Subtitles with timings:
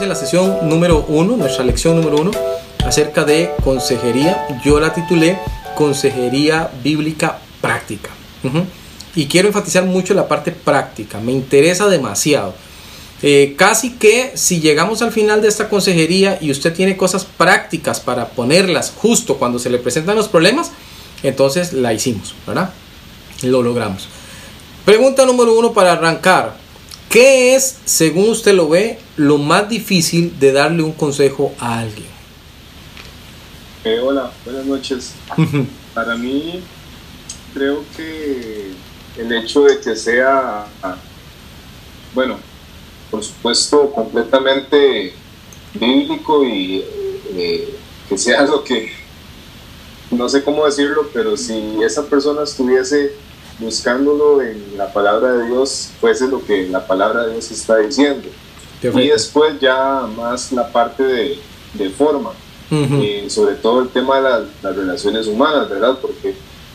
[0.00, 2.32] En la sesión número uno, nuestra lección número uno,
[2.84, 4.44] acerca de consejería.
[4.64, 5.38] Yo la titulé
[5.76, 8.10] Consejería Bíblica Práctica.
[9.14, 12.54] Y quiero enfatizar mucho la parte práctica, me interesa demasiado.
[13.22, 18.00] Eh, casi que si llegamos al final de esta consejería y usted tiene cosas prácticas
[18.00, 20.72] para ponerlas justo cuando se le presentan los problemas,
[21.22, 22.70] entonces la hicimos, ¿verdad?
[23.42, 24.08] Lo logramos.
[24.84, 26.63] Pregunta número uno para arrancar.
[27.08, 32.08] ¿Qué es, según usted lo ve, lo más difícil de darle un consejo a alguien?
[33.84, 35.12] Eh, hola, buenas noches.
[35.94, 36.60] Para mí,
[37.52, 38.72] creo que
[39.16, 40.66] el hecho de que sea,
[42.14, 42.38] bueno,
[43.10, 45.12] por supuesto, completamente
[45.74, 46.84] bíblico y
[47.36, 47.76] eh,
[48.08, 48.90] que sea lo que,
[50.10, 53.14] no sé cómo decirlo, pero si esa persona estuviese
[53.58, 58.28] buscándolo en la palabra de Dios, fuese lo que la palabra de Dios está diciendo.
[58.82, 61.38] Y después ya más la parte de,
[61.74, 62.32] de forma,
[62.70, 63.02] Ujú.
[63.02, 65.98] y sobre todo el tema de la- las relaciones humanas, ¿verdad?
[66.02, 66.34] Porque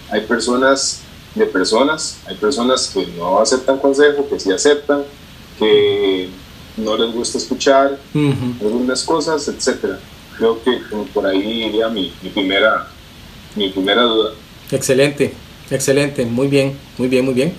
[0.09, 1.01] hay personas
[1.35, 5.03] de personas, hay personas que no aceptan consejo, que sí aceptan,
[5.59, 6.29] que
[6.77, 8.65] no les gusta escuchar Ujú.
[8.65, 9.99] algunas cosas, etcétera.
[10.37, 10.79] Creo que
[11.13, 12.87] por ahí iría mi, mi primera
[13.55, 14.31] mi primera duda.
[14.71, 15.33] Excelente,
[15.71, 17.53] excelente, muy bien, muy bien, muy bien.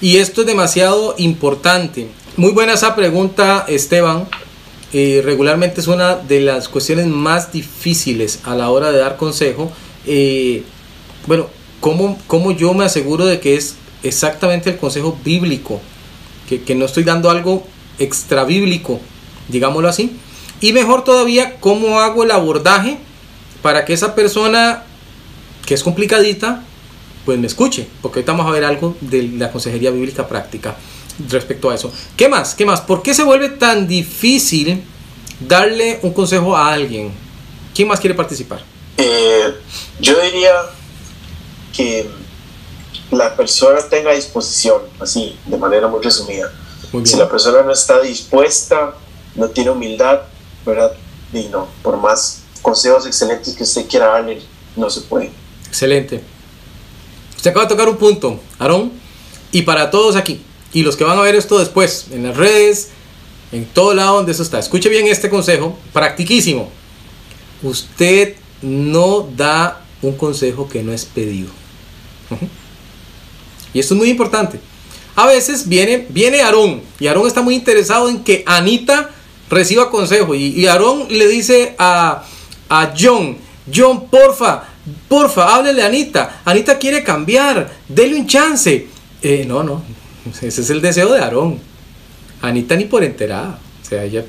[0.00, 2.08] Y esto es demasiado importante.
[2.36, 4.26] Muy buena esa pregunta, Esteban.
[4.92, 9.70] Eh, regularmente es una de las cuestiones más difíciles a la hora de dar consejo.
[10.06, 10.62] Eh,
[11.26, 11.48] bueno,
[11.80, 15.80] ¿cómo, ¿cómo yo me aseguro de que es exactamente el consejo bíblico?
[16.48, 17.66] Que, que no estoy dando algo
[17.98, 19.00] extra bíblico,
[19.48, 20.12] digámoslo así.
[20.60, 22.98] Y mejor todavía, ¿cómo hago el abordaje
[23.62, 24.84] para que esa persona
[25.66, 26.64] que es complicadita,
[27.24, 30.76] pues me escuche, porque ahorita vamos a ver algo de la consejería bíblica práctica
[31.28, 31.92] respecto a eso.
[32.16, 32.54] ¿Qué más?
[32.54, 32.80] ¿Qué más?
[32.80, 34.82] ¿Por qué se vuelve tan difícil
[35.40, 37.12] darle un consejo a alguien?
[37.74, 38.62] ¿Quién más quiere participar?
[38.96, 39.54] Eh,
[40.00, 40.52] yo diría
[41.74, 42.08] que
[43.10, 46.52] la persona tenga disposición, así, de manera muy resumida.
[46.92, 48.94] Muy Si la persona no está dispuesta,
[49.34, 50.22] no tiene humildad,
[50.64, 50.92] ¿verdad?
[51.32, 54.42] Y no, por más consejos excelentes que usted quiera darle,
[54.76, 55.30] no se puede.
[55.68, 56.22] Excelente.
[57.40, 58.92] Usted acaba de tocar un punto, Aarón,
[59.50, 60.42] y para todos aquí,
[60.74, 62.90] y los que van a ver esto después, en las redes,
[63.50, 64.58] en todo lado donde eso está.
[64.58, 66.68] Escuche bien este consejo, practiquísimo.
[67.62, 71.48] Usted no da un consejo que no es pedido.
[73.72, 74.60] Y esto es muy importante.
[75.16, 79.12] A veces viene, viene Aarón, y Aarón está muy interesado en que Anita
[79.48, 82.22] reciba consejo, y, y Aarón le dice a,
[82.68, 83.38] a John,
[83.74, 84.64] John, porfa,
[85.08, 86.42] porfa, háblele a Anita.
[86.44, 88.86] Anita quiere cambiar, dele un chance.
[89.22, 89.82] Eh, no, no,
[90.40, 91.58] ese es el deseo de Aarón.
[92.42, 93.58] Anita ni por enterada.
[93.82, 94.24] O sea, ella.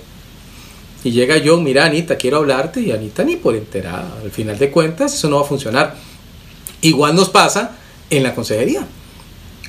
[1.04, 2.82] Y llega John, mira, Anita, quiero hablarte.
[2.82, 4.18] Y Anita ni por enterada.
[4.24, 5.96] Al final de cuentas, eso no va a funcionar.
[6.82, 7.78] Igual nos pasa
[8.10, 8.86] en la consejería.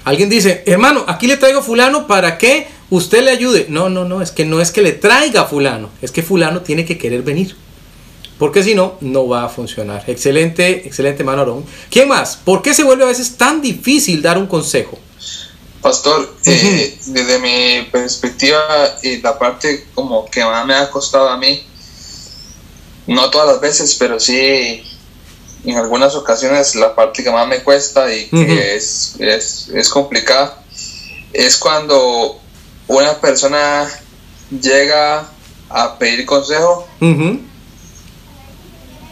[0.05, 3.67] Alguien dice, hermano, aquí le traigo fulano para que usted le ayude.
[3.69, 6.85] No, no, no, es que no es que le traiga fulano, es que fulano tiene
[6.85, 7.55] que querer venir.
[8.39, 10.05] Porque si no, no va a funcionar.
[10.07, 11.65] Excelente, excelente, mano Aarón.
[11.91, 12.37] ¿Quién más?
[12.37, 14.99] ¿Por qué se vuelve a veces tan difícil dar un consejo?
[15.81, 21.37] Pastor, eh, desde mi perspectiva, y la parte como que más me ha costado a
[21.37, 21.61] mí,
[23.09, 24.83] no todas las veces, pero sí
[25.65, 30.63] en algunas ocasiones la parte que más me cuesta y que es, es, es complicada,
[31.33, 32.41] es cuando
[32.89, 33.89] una persona
[34.51, 35.29] llega
[35.69, 37.41] a pedir consejo, Ujú,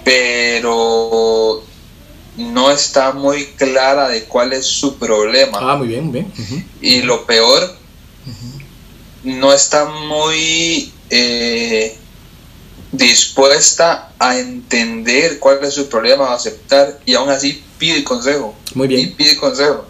[0.05, 1.63] pero
[2.37, 5.59] no está muy clara de cuál es su problema.
[5.61, 6.69] Ah, muy bien, muy bien.
[6.81, 7.77] Y lo peor,
[9.25, 11.97] no está muy eh,
[12.93, 18.55] dispuesta a entender cuál es su problema, a aceptar, y aún así pide consejo.
[18.75, 19.17] Muy Y bien.
[19.17, 19.87] pide consejo.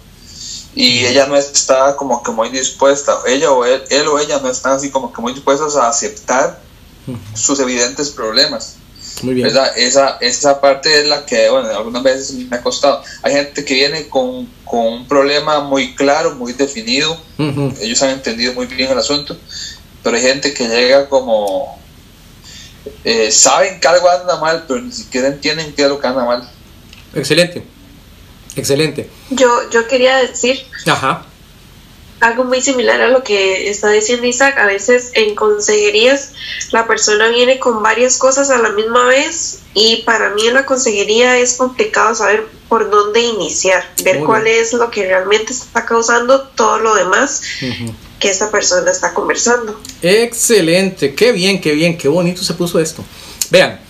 [0.74, 4.48] Y ella no está como que muy dispuesta, ella o él, él o ella no
[4.48, 6.60] están así como que muy dispuestos a aceptar
[7.34, 8.76] sus evidentes problemas.
[9.22, 9.48] Muy bien.
[9.48, 9.76] ¿verdad?
[9.76, 13.02] Esa, esa parte es la que, bueno, algunas veces me ha costado.
[13.22, 17.20] Hay gente que viene con, con un problema muy claro, muy definido,
[17.80, 19.36] ellos han entendido muy bien el asunto,
[20.02, 21.78] pero hay gente que llega como,
[23.04, 26.24] eh, saben que algo anda mal, pero ni siquiera entienden qué es lo que anda
[26.24, 26.48] mal.
[27.14, 27.64] Excelente.
[28.56, 29.08] Excelente.
[29.30, 31.24] Yo, yo quería decir Ajá.
[32.20, 34.58] Algo muy similar a lo que está diciendo Isaac.
[34.58, 36.32] A veces en consejerías
[36.70, 40.66] la persona viene con varias cosas a la misma vez y para mí en la
[40.66, 44.56] consejería es complicado saber por dónde iniciar, ver Muy cuál bien.
[44.60, 47.42] es lo que realmente está causando todo lo demás.
[48.20, 49.80] Que esta persona está conversando.
[50.02, 53.02] Excelente, qué bien, qué bien, qué bonito se puso esto.
[53.50, 53.80] Vean,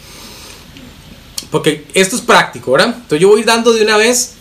[1.51, 2.95] porque esto es práctico, ¿verdad?
[2.95, 4.35] Entonces yo voy dando de una vez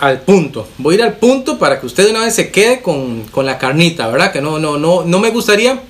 [0.00, 0.68] al punto.
[0.78, 3.58] Voy a ir al punto para que usted de una vez se quede con, la
[3.58, 4.32] carnita, ¿verdad?
[4.32, 5.80] Que no, no, no, no me gustaría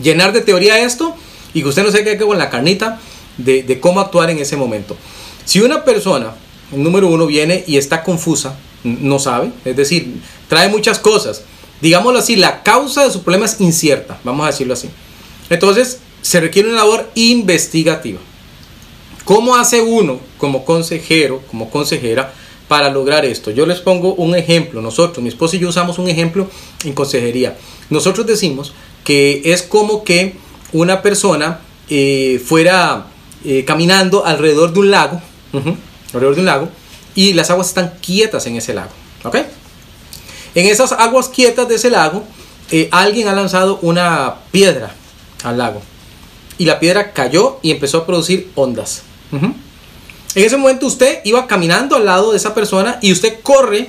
[0.00, 1.14] llenar de teoría esto
[1.54, 3.00] y que usted no se quede con la carnita
[3.36, 4.96] de, de cómo actuar en ese momento.
[5.44, 6.34] Si una persona,
[6.72, 11.42] número uno, viene y está confusa, no sabe, es decir, trae muchas cosas,
[11.80, 14.88] digámoslo así, la causa de su problema es incierta, vamos a decirlo así.
[15.50, 18.20] Entonces, se requiere una labor investigativa.
[19.24, 22.32] ¿Cómo hace uno como consejero, como consejera,
[22.68, 23.50] para lograr esto?
[23.50, 24.80] Yo les pongo un ejemplo.
[24.80, 26.48] Nosotros, mi esposo y yo usamos un ejemplo
[26.84, 27.56] en consejería.
[27.90, 28.74] Nosotros decimos
[29.04, 30.34] que es como que
[30.72, 33.06] una persona eh, fuera
[33.44, 35.20] eh, caminando alrededor de un lago,
[36.12, 36.68] alrededor de un lago,
[37.14, 38.90] y las aguas están quietas en ese lago.
[39.24, 39.36] ¿Ok?
[40.54, 42.24] En esas aguas quietas de ese lago,
[42.70, 44.94] eh, alguien ha lanzado una piedra
[45.42, 45.82] al lago.
[46.58, 49.02] Y la piedra cayó y empezó a producir ondas.
[50.34, 53.88] En ese momento usted iba caminando al lado de esa persona y usted corre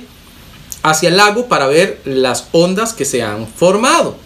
[0.82, 4.16] hacia el lago para ver las ondas que se han formado.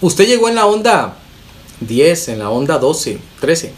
[0.00, 1.16] Usted llegó en la onda
[1.80, 3.72] 10, en la onda 12, 13.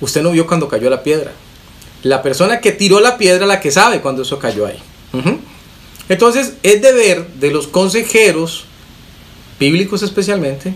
[0.00, 1.32] Usted no vio cuando cayó la piedra.
[2.02, 4.78] La persona que tiró la piedra la que sabe cuando eso cayó ahí.
[6.08, 8.64] Entonces es deber de los consejeros,
[9.60, 10.74] bíblicos especialmente,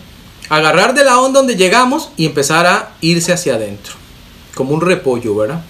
[0.48, 4.05] agarrar de la onda donde llegamos y empezar a irse hacia adentro
[4.56, 5.62] como un repollo, ¿verdad?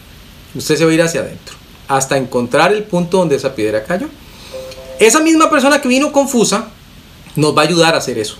[0.54, 1.56] Usted se va a ir hacia adentro
[1.88, 4.06] hasta encontrar el punto donde esa piedra cayó.
[5.00, 6.68] Esa misma persona que vino confusa
[7.34, 8.36] nos va a ayudar a hacer eso.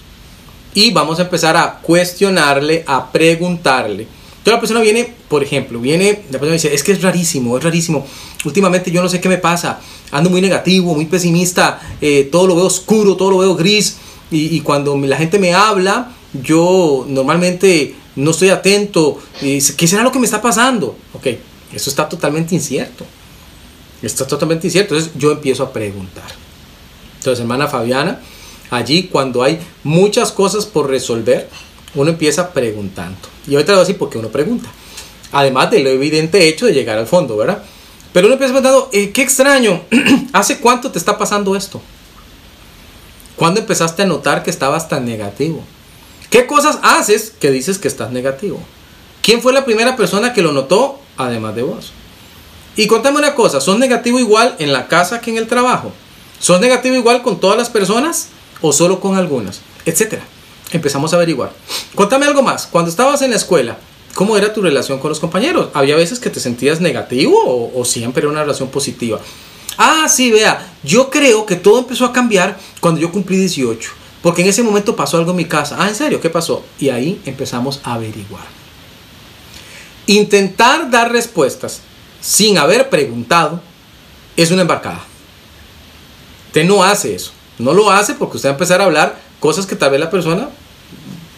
[0.72, 4.04] Y vamos a empezar a cuestionarle, a preguntarle.
[4.04, 7.64] Entonces la persona viene, por ejemplo, viene, la persona dice, es que es rarísimo, es
[7.64, 8.06] rarísimo.
[8.44, 9.80] Últimamente yo no sé qué me pasa,
[10.12, 13.96] ando muy negativo, muy pesimista, eh, todo lo veo oscuro, todo lo veo gris.
[14.30, 20.10] Y, y cuando la gente me habla, yo normalmente no estoy atento, ¿qué será lo
[20.10, 20.96] que me está pasando?
[21.12, 21.26] Ok,
[21.72, 23.04] eso está totalmente incierto.
[24.02, 24.94] Está totalmente incierto.
[24.94, 26.24] Entonces yo empiezo a preguntar.
[27.18, 28.20] Entonces, hermana Fabiana,
[28.70, 31.48] allí cuando hay muchas cosas por resolver,
[31.94, 33.18] uno empieza preguntando.
[33.46, 34.70] Y ahorita le voy a decir por qué uno pregunta.
[35.32, 37.62] Además de lo evidente hecho de llegar al fondo, ¿verdad?
[38.12, 39.82] Pero uno empieza preguntando, eh, qué extraño,
[40.32, 41.82] ¿hace cuánto te está pasando esto?
[43.34, 45.62] ¿Cuándo empezaste a notar que estabas tan negativo?
[46.30, 48.58] ¿Qué cosas haces que dices que estás negativo?
[49.22, 51.92] ¿Quién fue la primera persona que lo notó además de vos?
[52.74, 55.92] Y contame una cosa, ¿sos negativo igual en la casa que en el trabajo?
[56.40, 58.28] ¿Sos negativo igual con todas las personas
[58.60, 59.60] o solo con algunas?
[59.84, 60.24] Etcétera.
[60.72, 61.52] Empezamos a averiguar.
[61.94, 62.66] Contame algo más.
[62.66, 63.78] Cuando estabas en la escuela,
[64.14, 65.68] ¿cómo era tu relación con los compañeros?
[65.74, 69.20] ¿Había veces que te sentías negativo o, o siempre era una relación positiva?
[69.78, 74.42] Ah, sí, vea, yo creo que todo empezó a cambiar cuando yo cumplí 18 porque
[74.42, 75.76] en ese momento pasó algo en mi casa.
[75.78, 76.20] Ah, ¿en serio?
[76.20, 76.64] ¿Qué pasó?
[76.80, 78.42] Y ahí empezamos a averiguar.
[80.06, 81.82] Intentar dar respuestas
[82.20, 83.60] sin haber preguntado
[84.36, 85.04] es una embarcada.
[86.48, 87.30] Usted no hace eso.
[87.60, 90.10] No lo hace porque usted va a empezar a hablar cosas que tal vez la
[90.10, 90.48] persona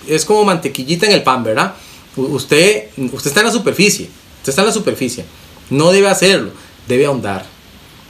[0.06, 1.74] es como mantequillita en el pan, ¿verdad?
[2.16, 4.08] Usted, usted está en la superficie.
[4.38, 5.26] Usted está en la superficie.
[5.68, 6.52] No debe hacerlo.
[6.86, 7.44] Debe ahondar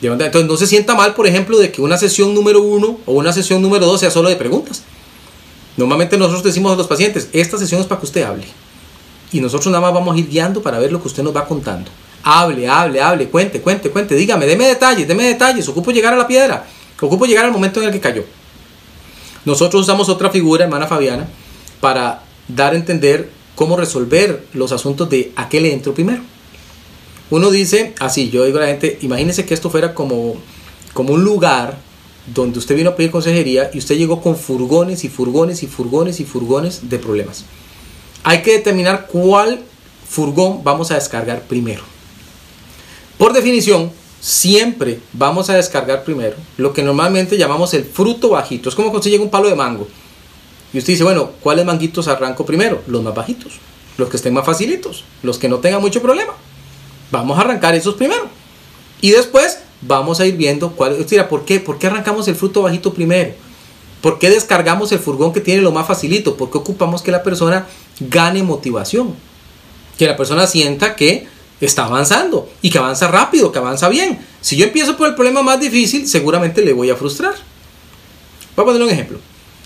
[0.00, 3.33] entonces no se sienta mal, por ejemplo, de que una sesión número uno o una
[3.33, 4.83] sesión número dos sea solo de preguntas.
[5.77, 8.45] Normalmente nosotros decimos a los pacientes, esta sesión es para que usted hable.
[9.33, 11.47] Y nosotros nada más vamos a ir guiando para ver lo que usted nos va
[11.47, 11.90] contando.
[12.23, 16.26] Hable, hable, hable, cuente, cuente, cuente, dígame, deme detalles, deme detalles, ocupo llegar a la
[16.26, 16.67] piedra,
[17.00, 18.25] ocupo llegar al momento en el que cayó.
[19.45, 21.28] Nosotros usamos otra figura, hermana Fabiana,
[21.81, 26.23] para dar a entender cómo resolver los asuntos de a qué le entro primero.
[27.30, 30.37] Uno dice, así, yo digo a la gente, imagínese que esto fuera como,
[30.94, 31.78] como un lugar
[32.35, 36.20] donde usted vino a pedir consejería y usted llegó con furgones y furgones y furgones
[36.20, 37.44] y furgones de problemas.
[38.25, 39.61] Hay que determinar cuál
[40.08, 41.82] furgón vamos a descargar primero.
[43.16, 48.68] Por definición, siempre vamos a descargar primero lo que normalmente llamamos el fruto bajito.
[48.68, 49.88] Es como cuando llega un palo de mango.
[50.73, 52.82] Y usted dice, bueno, ¿cuáles manguitos arranco primero?
[52.87, 53.54] Los más bajitos,
[53.97, 56.35] los que estén más facilitos, los que no tengan mucho problema.
[57.11, 58.29] Vamos a arrancar esos primero.
[59.00, 61.25] Y después vamos a ir viendo cuál es.
[61.25, 61.61] ¿por qué?
[61.61, 63.33] ¿Por qué arrancamos el fruto bajito primero?
[64.00, 66.37] ¿Por qué descargamos el furgón que tiene lo más facilito?
[66.37, 67.67] ¿Por qué ocupamos que la persona
[68.00, 69.15] gane motivación?
[69.97, 71.27] Que la persona sienta que
[71.61, 74.21] está avanzando y que avanza rápido, que avanza bien.
[74.41, 77.35] Si yo empiezo por el problema más difícil, seguramente le voy a frustrar.
[78.55, 79.19] Voy a poner un ejemplo.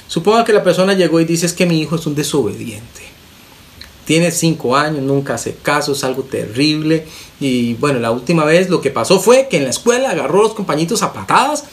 [0.09, 3.12] Suponga que la persona llegó y dice es que mi hijo es un desobediente
[4.05, 7.07] tiene cinco años, nunca hace caso, es algo terrible.
[7.41, 10.43] Y bueno, la última vez lo que pasó fue que en la escuela agarró a
[10.45, 11.65] los compañitos a patadas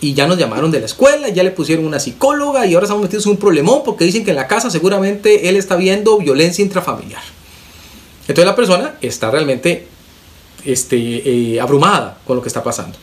[0.00, 3.02] y ya nos llamaron de la escuela, ya le pusieron una psicóloga y ahora estamos
[3.02, 6.62] metidos en un problemón porque dicen que en la casa seguramente él está viendo violencia
[6.62, 7.22] intrafamiliar.
[8.22, 9.86] Entonces la persona está realmente
[10.64, 12.98] este, eh, abrumada con lo que está pasando.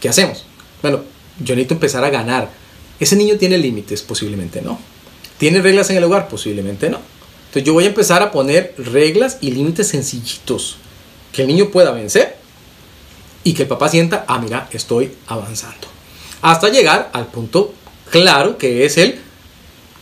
[0.00, 0.44] ¿Qué hacemos?
[0.80, 1.00] Bueno,
[1.38, 2.50] yo necesito empezar a ganar.
[2.98, 4.78] Ese niño tiene límites, posiblemente no.
[5.38, 6.28] ¿Tiene reglas en el hogar?
[6.28, 6.98] Posiblemente no.
[7.52, 10.78] Entonces yo voy a empezar a poner reglas y límites sencillitos
[11.32, 12.38] que el niño pueda vencer
[13.44, 15.86] y que el papá sienta, ah, mira, estoy avanzando.
[16.40, 17.74] Hasta llegar al punto
[18.10, 19.20] claro que es el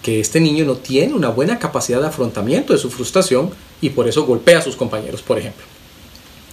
[0.00, 4.06] que este niño no tiene una buena capacidad de afrontamiento de su frustración y por
[4.06, 5.64] eso golpea a sus compañeros, por ejemplo.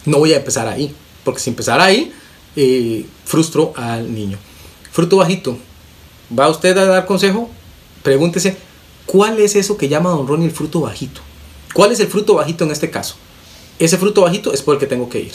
[0.05, 2.11] No voy a empezar ahí, porque si empezar ahí,
[2.55, 4.39] eh, frustro al niño.
[4.91, 5.59] Fruto bajito.
[6.37, 7.51] ¿Va usted a dar consejo?
[8.01, 8.57] Pregúntese,
[9.07, 11.21] ¿cuál es eso que llama Don Ronnie el fruto bajito?
[11.73, 13.15] ¿Cuál es el fruto bajito en este caso?
[13.79, 15.33] Ese fruto bajito es por el que tengo que ir.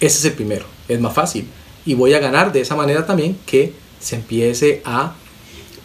[0.00, 1.48] Ese es el primero, es más fácil.
[1.86, 5.14] Y voy a ganar de esa manera también que se empiece a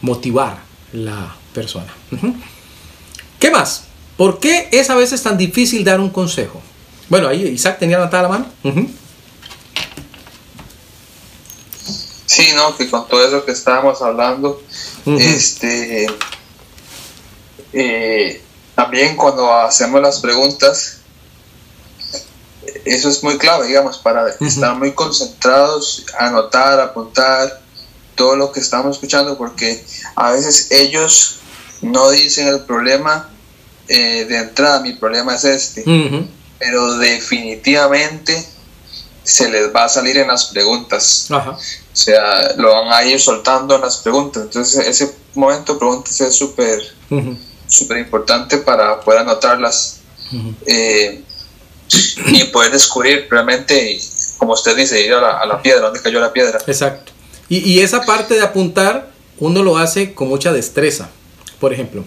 [0.01, 0.59] motivar
[0.91, 1.93] la persona.
[3.39, 3.85] ¿Qué más?
[4.17, 6.61] ¿Por qué es a veces tan difícil dar un consejo?
[7.09, 8.45] Bueno, ahí Isaac tenía levantada la mano.
[12.25, 14.61] Sí, no, que con todo eso que estábamos hablando,
[15.05, 16.07] este,
[17.73, 18.41] eh,
[18.75, 20.99] también cuando hacemos las preguntas,
[22.85, 27.61] eso es muy clave, digamos, para estar muy concentrados, anotar, apuntar
[28.15, 29.83] todo lo que estamos escuchando, porque
[30.15, 31.37] a veces ellos
[31.81, 33.29] no dicen el problema
[33.87, 35.83] eh, de entrada, mi problema es este,
[36.57, 38.47] pero definitivamente
[39.23, 41.27] se les va a salir en las preguntas.
[41.29, 44.43] O sea, lo van a ir soltando en las preguntas.
[44.43, 46.79] Entonces, ese momento preguntas es súper,
[47.73, 50.01] súper importante para poder anotarlas
[52.27, 53.99] y poder descubrir realmente,
[54.37, 56.59] como usted dice, ir a la, piedra, donde cayó la piedra.
[56.67, 57.11] Exacto.
[57.49, 61.09] Y, y, esa parte de apuntar, uno lo hace con mucha destreza.
[61.59, 62.03] Por ejemplo,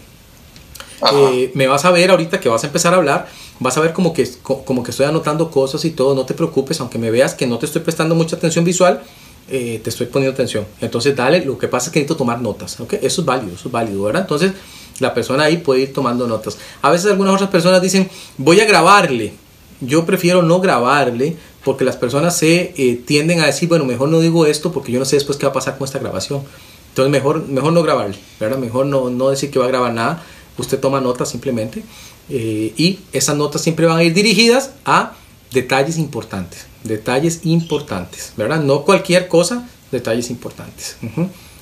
[1.13, 3.29] eh, me vas a ver ahorita que vas a empezar a hablar,
[3.61, 6.81] vas a ver como que, como que estoy anotando cosas y todo, no te preocupes,
[6.81, 9.03] aunque me veas que no te estoy prestando mucha atención visual,
[9.49, 10.67] eh, te estoy poniendo atención.
[10.81, 12.95] Entonces, dale, lo que pasa es que necesito tomar notas, ¿ok?
[12.95, 14.23] Eso es válido, eso es válido, ¿verdad?
[14.23, 14.53] Entonces,
[14.99, 16.59] la persona ahí puede ir tomando notas.
[16.83, 19.35] A veces algunas otras personas dicen, voy a grabarle,
[19.81, 24.21] yo prefiero no grabarle porque las personas se eh, tienden a decir, bueno, mejor no
[24.21, 26.43] digo esto porque yo no sé después qué va a pasar con esta grabación.
[26.91, 28.59] Entonces mejor, mejor no grabarle, ¿verdad?
[28.59, 30.23] Mejor no, no decir que va a grabar nada.
[30.57, 31.83] Usted toma notas simplemente
[32.31, 35.13] eh, y esas notas siempre van a ir dirigidas a
[35.53, 38.61] detalles importantes, detalles importantes, ¿verdad?
[38.61, 40.97] No cualquier cosa, detalles importantes.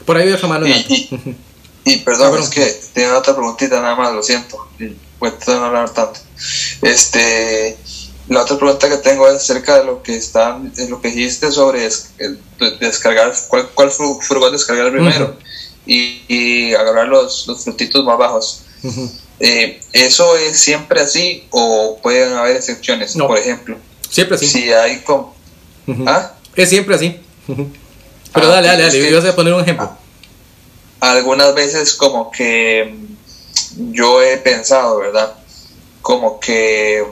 [0.05, 0.67] Por ahí voy a mano.
[1.85, 4.69] Y, y, perdón, es que tengo otra preguntita nada más, lo siento.
[5.19, 6.21] Puedo no hablar tanto.
[6.83, 7.76] Este,
[8.29, 11.88] la otra pregunta que tengo es acerca de lo que está, lo que dijiste sobre
[12.81, 15.37] descargar, cuál, cuál furgón descargar primero
[15.87, 18.62] y, agarrar los, los, frutitos más bajos.
[19.41, 23.14] Eh, ¿Eso es siempre así o pueden haber excepciones?
[23.14, 23.76] Por ejemplo,
[24.09, 24.47] siempre así.
[24.47, 25.35] Si hay como...
[26.07, 26.33] ¿Ah?
[26.57, 27.21] Es siempre así.
[28.33, 29.97] Pero dale, dale, dale, yo voy a poner un ejemplo.
[31.04, 32.96] Algunas veces como que
[33.76, 35.34] yo he pensado, ¿verdad?
[36.00, 37.04] Como que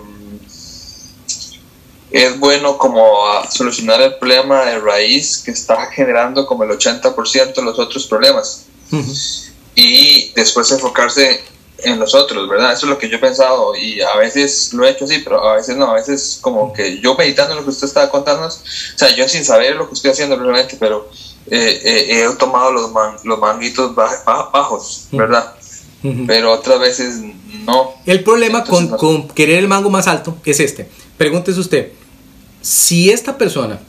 [2.10, 7.54] es bueno como a solucionar el problema de raíz que está generando como el 80%
[7.54, 8.64] de los otros problemas.
[9.74, 11.42] Y después enfocarse
[11.78, 12.72] en los otros, ¿verdad?
[12.72, 15.46] Eso es lo que yo he pensado y a veces lo he hecho así, pero
[15.46, 18.62] a veces no, a veces como que yo meditando en lo que usted estaba contándonos,
[18.94, 21.10] o sea, yo sin saber lo que estoy haciendo realmente, pero
[21.50, 22.90] eh, eh, he tomado los,
[23.24, 25.54] los manguitos bajos, ¿verdad?
[26.26, 27.20] Pero otras veces
[27.64, 27.92] no.
[28.06, 30.88] El problema con, con querer el mango más alto es este.
[31.16, 31.92] Pregúntese usted,
[32.60, 33.80] si esta persona,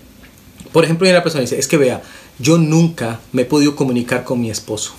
[0.72, 2.04] por ejemplo, una persona dice, es que vea,
[2.40, 4.94] yo nunca me he podido comunicar con mi esposo.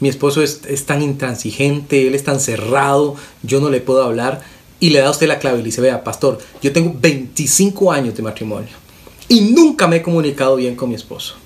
[0.00, 4.42] Mi esposo es, tan intransigente, él es tan cerrado, yo no le puedo hablar.
[4.80, 7.92] Y le da a usted la clave y le dice, vea, pastor, yo tengo 25
[7.92, 8.82] años de matrimonio
[9.28, 11.36] y nunca me he comunicado bien con mi esposo.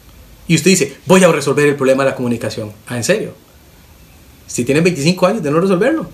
[0.49, 2.73] Y usted dice, voy a resolver el problema de la comunicación.
[2.87, 3.33] Ah, ¿en serio?
[4.47, 6.09] Si tiene 25 años de no resolverlo.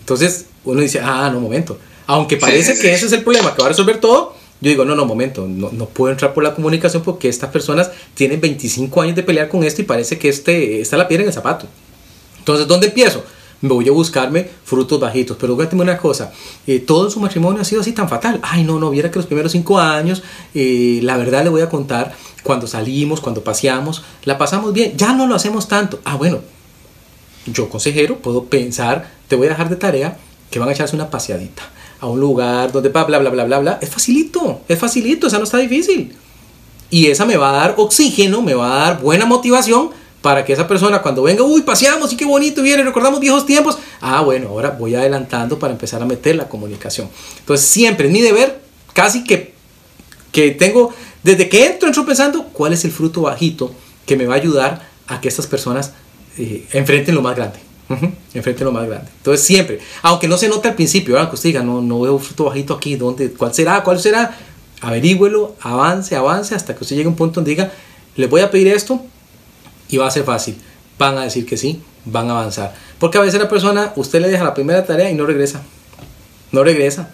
[0.00, 1.78] Entonces uno dice, ah, no, momento.
[2.06, 4.94] Aunque parece que ese es el problema, que va a resolver todo, yo digo, no,
[4.94, 9.16] no, momento, no, no, puedo entrar por la comunicación porque estas personas tienen 25 años
[9.16, 11.66] de pelear con esto y parece que este, está la piedra en el zapato.
[12.38, 13.24] Entonces, ¿dónde empiezo?
[13.62, 15.36] Voy a buscarme frutos bajitos.
[15.40, 16.32] Pero cuéntame una cosa,
[16.66, 18.40] eh, todo su matrimonio ha sido así tan fatal.
[18.42, 20.22] Ay, no, no, viera que los primeros cinco años,
[20.54, 25.12] eh, la verdad le voy a contar, cuando salimos, cuando paseamos, la pasamos bien, ya
[25.12, 26.00] no lo hacemos tanto.
[26.04, 26.40] Ah, bueno,
[27.46, 30.18] yo consejero puedo pensar, te voy a dejar de tarea
[30.50, 31.62] que van a echarse una paseadita
[32.00, 33.78] a un lugar donde bla, bla, bla, bla, bla, bla.
[33.80, 36.16] Es facilito, es facilito, o sea, no está difícil.
[36.90, 39.90] Y esa me va a dar oxígeno, me va a dar buena motivación
[40.22, 43.76] para que esa persona cuando venga, uy, paseamos y qué bonito viene, recordamos viejos tiempos.
[44.00, 47.08] Ah, bueno, ahora voy adelantando para empezar a meter la comunicación.
[47.40, 48.60] Entonces siempre es mi deber,
[48.92, 49.52] casi que,
[50.30, 53.74] que tengo, desde que entro, entro pensando cuál es el fruto bajito
[54.06, 55.92] que me va a ayudar a que estas personas
[56.38, 57.58] eh, enfrenten lo más grande.
[58.32, 59.10] enfrenten lo más grande.
[59.16, 62.44] Entonces siempre, aunque no se note al principio, aunque usted diga, no, no veo fruto
[62.44, 63.82] bajito aquí, ¿dónde, ¿cuál será?
[63.82, 64.38] ¿Cuál será?
[64.80, 67.72] Averígüelo, avance, avance, hasta que usted llegue a un punto donde diga,
[68.14, 69.04] le voy a pedir esto
[69.92, 70.56] y va a ser fácil.
[70.98, 72.74] Van a decir que sí, van a avanzar.
[72.98, 75.62] Porque a veces la persona, usted le deja la primera tarea y no regresa.
[76.50, 77.10] No regresa.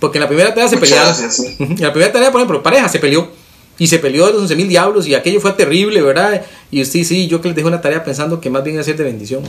[0.00, 1.14] Porque en la primera tarea se pelearon.
[1.58, 3.30] En la primera tarea, por ejemplo, pareja se peleó
[3.78, 6.44] y se peleó de los 11 mil diablos y aquello fue terrible, ¿verdad?
[6.70, 8.96] Y usted sí, yo que les dejo una tarea pensando que más bien es ser
[8.96, 9.42] de bendición,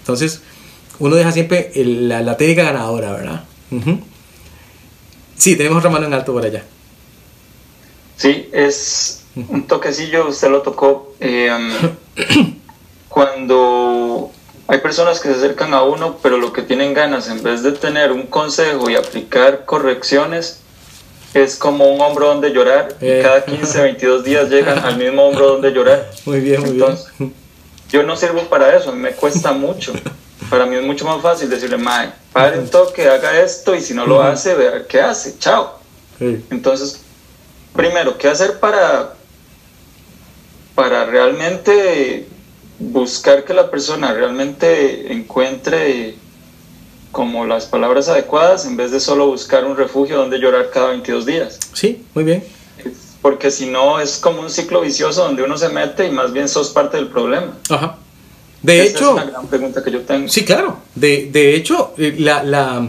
[0.00, 0.42] Entonces,
[0.98, 3.44] uno deja siempre la, técnica ganadora, ¿verdad?
[5.36, 6.62] Sí, tenemos otra mano en alto por allá.
[8.16, 11.14] Sí, es un toquecillo, usted lo tocó.
[11.20, 11.70] Em,
[13.08, 14.30] cuando
[14.66, 17.72] hay personas que se acercan a uno, pero lo que tienen ganas, en vez de
[17.72, 20.60] tener un consejo y aplicar correcciones,
[21.34, 23.20] es como un hombro donde llorar y eh.
[23.22, 26.10] cada 15, 22 días llegan al mismo hombro donde llorar.
[26.24, 27.34] Muy bien, muy Entonces, bien.
[27.90, 29.92] Yo no sirvo para eso, me cuesta mucho.
[30.50, 33.94] Para mí es mucho más fácil decirle, Mae, pare un toque, haga esto y si
[33.94, 35.78] no lo hace, vea qué hace, chao.
[36.20, 37.00] Entonces,
[37.74, 39.14] primero, ¿qué hacer para,
[40.76, 42.28] para realmente
[42.78, 46.14] buscar que la persona realmente encuentre
[47.10, 51.24] como las palabras adecuadas en vez de solo buscar un refugio donde llorar cada 22
[51.24, 51.58] días.
[51.72, 52.44] Sí, muy bien.
[53.22, 56.46] Porque si no es como un ciclo vicioso donde uno se mete y más bien
[56.46, 57.56] sos parte del problema.
[57.70, 57.96] Ajá.
[58.62, 59.16] De hecho...
[59.16, 60.28] Es una gran pregunta que yo tengo.
[60.28, 60.76] Sí, claro.
[60.94, 62.86] De, de hecho, eh, la, la,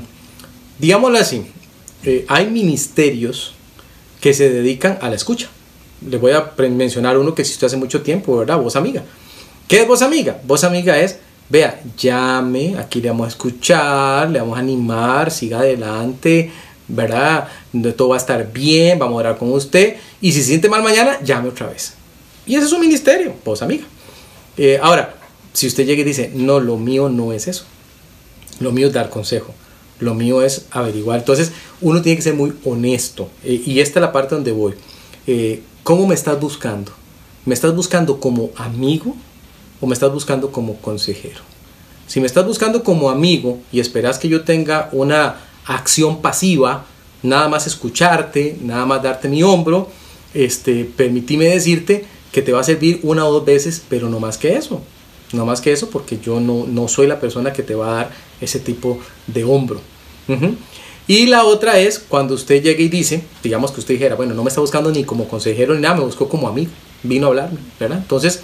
[0.77, 1.45] digámoslo así,
[2.03, 3.53] eh, hay ministerios
[4.19, 5.49] que se dedican a la escucha.
[6.05, 8.59] Le voy a mencionar uno que existe hace mucho tiempo, ¿verdad?
[8.59, 9.03] Voz amiga.
[9.67, 10.39] ¿Qué es voz amiga?
[10.45, 11.17] Voz amiga es
[11.49, 16.51] vea, llame, aquí le vamos a escuchar, le vamos a animar, siga adelante,
[16.87, 17.47] ¿verdad?
[17.95, 19.95] Todo va a estar bien, vamos a orar con usted.
[20.21, 21.93] Y si se siente mal mañana, llame otra vez.
[22.45, 23.85] Y ese es un ministerio, pues amiga.
[24.57, 25.15] Eh, ahora,
[25.53, 27.65] si usted llega y dice, no, lo mío no es eso.
[28.59, 29.53] Lo mío es dar consejo.
[29.99, 31.19] Lo mío es averiguar.
[31.19, 33.29] Entonces, uno tiene que ser muy honesto.
[33.43, 34.73] Eh, y esta es la parte donde voy.
[35.27, 36.91] Eh, ¿Cómo me estás buscando?
[37.45, 39.15] ¿Me estás buscando como amigo
[39.79, 41.39] o me estás buscando como consejero.
[42.07, 46.83] Si me estás buscando como amigo y esperas que yo tenga una acción pasiva,
[47.23, 49.87] nada más escucharte, nada más darte mi hombro,
[50.33, 54.37] este, permitime decirte que te va a servir una o dos veces, pero no más
[54.37, 54.81] que eso.
[55.31, 57.95] No más que eso porque yo no, no soy la persona que te va a
[57.95, 59.79] dar ese tipo de hombro.
[61.07, 64.43] Y la otra es cuando usted llegue y dice, digamos que usted dijera, bueno, no
[64.43, 66.71] me está buscando ni como consejero ni nada, me buscó como amigo,
[67.03, 67.99] vino a hablarme, ¿verdad?
[67.99, 68.41] Entonces,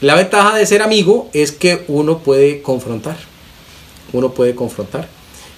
[0.00, 3.16] la ventaja de ser amigo es que uno puede confrontar.
[4.12, 5.08] Uno puede confrontar.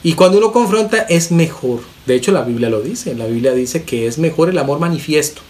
[0.03, 1.81] Y cuando uno confronta es mejor.
[2.07, 3.15] De hecho, la Biblia lo dice.
[3.15, 5.43] La Biblia dice que es mejor el amor manifiesto.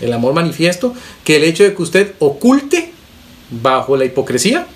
[0.00, 2.92] El amor manifiesto que el hecho de que usted oculte
[3.50, 4.66] bajo la hipocresía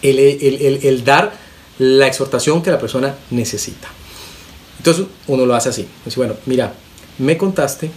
[0.00, 1.34] el, el, dar
[1.78, 3.88] la exhortación que la persona necesita.
[4.86, 5.88] Entonces uno lo hace así.
[6.04, 6.72] Dice, bueno, mira,
[7.18, 7.90] me contaste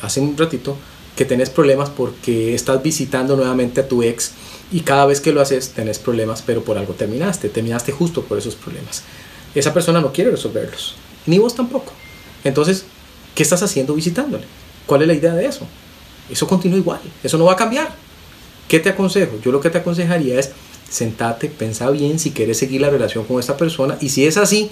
[0.00, 0.78] hace un ratito
[1.14, 4.32] que tenés problemas porque estás visitando nuevamente a tu ex
[4.72, 8.38] y cada vez que lo haces tenés problemas, pero por algo terminaste, terminaste justo por
[8.38, 9.02] esos problemas.
[9.54, 10.94] Esa persona no quiere resolverlos,
[11.26, 11.92] ni vos tampoco.
[12.44, 12.86] Entonces,
[13.34, 14.44] ¿qué estás haciendo visitándole?
[14.86, 15.66] ¿Cuál es la idea de eso?
[16.30, 17.94] Eso continúa igual, eso no va a cambiar.
[18.68, 19.38] ¿Qué te aconsejo?
[19.44, 20.52] Yo lo que te aconsejaría es
[20.88, 24.70] sentate, pensa bien si quieres seguir la relación con esta persona y si es así,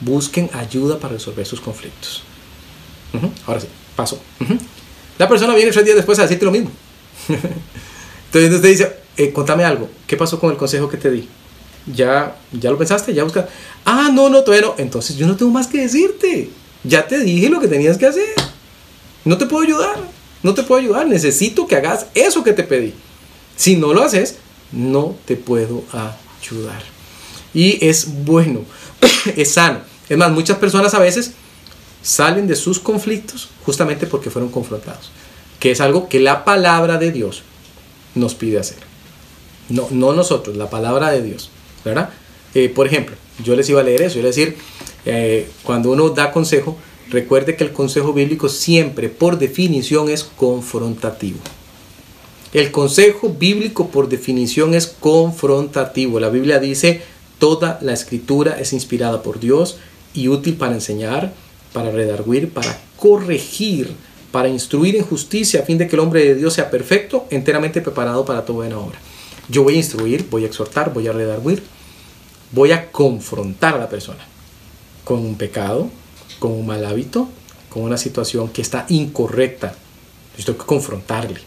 [0.00, 2.22] busquen ayuda para resolver sus conflictos.
[3.46, 4.20] Ahora sí, paso.
[5.18, 6.70] La persona viene tres días después a decirte lo mismo.
[8.26, 11.28] Entonces usted dice, eh, contame algo, ¿qué pasó con el consejo que te di?
[11.86, 13.14] ¿Ya, ya lo pensaste?
[13.14, 13.50] ¿Ya buscaste?
[13.84, 14.74] Ah, no, no, todavía no.
[14.78, 16.50] Entonces yo no tengo más que decirte.
[16.84, 18.28] Ya te dije lo que tenías que hacer.
[19.24, 19.96] No te puedo ayudar.
[20.42, 21.06] No te puedo ayudar.
[21.06, 22.94] Necesito que hagas eso que te pedí.
[23.56, 24.36] Si no lo haces,
[24.70, 26.82] no te puedo ayudar.
[27.54, 28.60] Y es bueno,
[29.36, 29.80] es sano.
[30.08, 31.32] Es más, muchas personas a veces
[32.02, 35.10] salen de sus conflictos justamente porque fueron confrontados,
[35.60, 37.42] que es algo que la palabra de Dios
[38.14, 38.78] nos pide hacer.
[39.68, 41.50] No, no nosotros, la palabra de Dios,
[41.84, 42.10] ¿verdad?
[42.54, 44.56] Eh, por ejemplo, yo les iba a leer eso, yo les decir,
[45.04, 46.78] eh, cuando uno da consejo,
[47.10, 51.38] recuerde que el consejo bíblico siempre, por definición, es confrontativo.
[52.54, 56.18] El consejo bíblico, por definición, es confrontativo.
[56.18, 57.02] La Biblia dice,
[57.38, 59.76] toda la escritura es inspirada por Dios
[60.18, 61.32] y útil para enseñar,
[61.72, 63.94] para redarguir, para corregir,
[64.32, 67.80] para instruir en justicia a fin de que el hombre de Dios sea perfecto, enteramente
[67.80, 68.98] preparado para toda buena obra.
[69.48, 71.62] Yo voy a instruir, voy a exhortar, voy a redarguir,
[72.52, 74.26] voy a confrontar a la persona
[75.04, 75.88] con un pecado,
[76.38, 77.28] con un mal hábito,
[77.68, 79.74] con una situación que está incorrecta.
[80.36, 81.40] Yo tengo que confrontarle.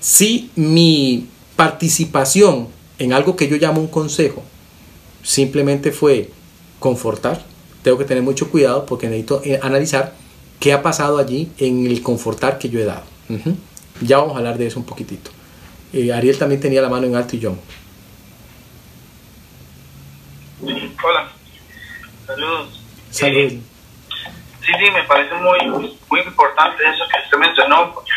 [0.00, 4.42] Si mi participación en algo que yo llamo un consejo
[5.22, 6.30] simplemente fue
[6.78, 7.44] confortar,
[7.88, 10.12] tengo que tener mucho cuidado porque necesito eh, analizar
[10.60, 13.04] qué ha pasado allí en el confortar que yo he dado.
[14.02, 15.30] Ya vamos a hablar de eso un poquitito.
[15.94, 17.56] Eh, Ariel también tenía la mano en alto y yo.
[21.02, 21.30] Hola,
[22.26, 22.82] saludos.
[23.08, 23.52] Saludos.
[23.52, 23.60] Eh,
[24.60, 28.12] sí, sí, me parece muy, muy importante eso que usted mencionó, porque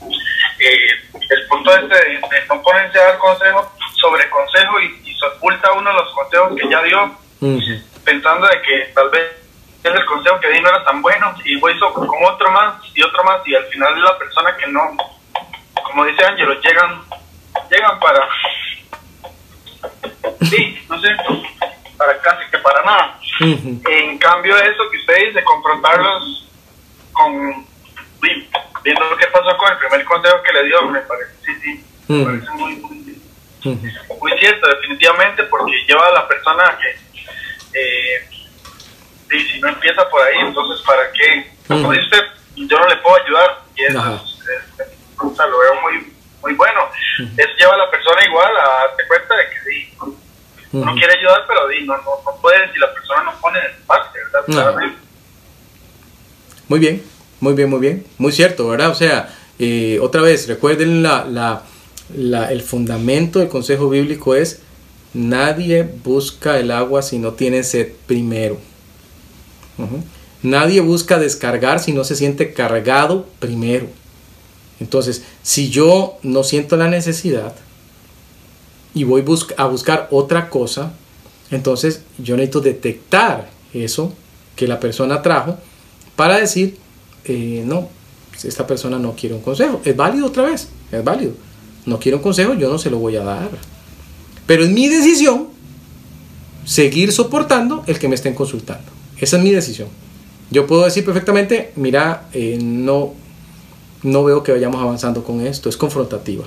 [0.00, 5.72] el punto este de, no ponerse a dar consejo sobre consejo y, y se oculta
[5.74, 7.16] uno los consejos que ya dio,
[8.04, 9.42] pensando de que tal vez
[9.84, 13.24] el consejo que di no era tan bueno y voy con otro más y otro
[13.24, 14.96] más y al final es la persona que no,
[15.82, 17.02] como dice Ángelo, llegan,
[17.70, 18.28] llegan para,
[20.42, 21.08] sí, no sé,
[21.96, 23.18] para casi que para nada.
[23.40, 26.48] En cambio eso que usted dice, confrontarlos
[27.12, 27.66] con,
[28.84, 31.84] viendo lo que pasó con el primer consejo que le dio, me parece, sí, sí,
[32.08, 33.20] me parece muy, muy,
[34.20, 37.01] muy cierto, definitivamente, porque lleva a la persona que
[37.74, 38.28] eh,
[39.30, 41.50] y si no empieza por ahí, entonces ¿para qué?
[41.66, 42.16] Como dice
[42.56, 44.00] yo no le puedo ayudar y eso
[45.18, 46.80] lo veo muy, muy bueno.
[47.18, 49.94] Eso lleva a la persona igual a darte cuenta de que sí,
[50.72, 53.82] uno quiere ayudar, pero sí, no, no, no puede si la persona no pone el
[53.84, 54.74] parte, ¿verdad?
[56.68, 57.02] Muy bien,
[57.40, 58.90] muy bien, muy bien, muy cierto, ¿verdad?
[58.90, 61.62] O sea, eh, otra vez, recuerden la, la,
[62.14, 64.62] la, el fundamento del consejo bíblico es
[65.14, 68.58] nadie busca el agua si no tiene sed primero.
[70.42, 73.86] Nadie busca descargar si no se siente cargado primero.
[74.80, 77.54] Entonces, si yo no siento la necesidad
[78.94, 79.24] y voy
[79.56, 80.92] a buscar otra cosa,
[81.50, 84.12] entonces yo necesito detectar eso
[84.56, 85.56] que la persona trajo
[86.16, 86.76] para decir,
[87.24, 87.88] eh, no,
[88.42, 89.80] esta persona no quiere un consejo.
[89.84, 91.32] Es válido otra vez, es válido.
[91.86, 93.50] No quiere un consejo, yo no se lo voy a dar.
[94.52, 95.46] Pero es mi decisión
[96.66, 98.84] seguir soportando el que me estén consultando.
[99.16, 99.88] Esa es mi decisión.
[100.50, 103.14] Yo puedo decir perfectamente, mira, eh, no,
[104.02, 106.44] no veo que vayamos avanzando con esto, es confrontativa.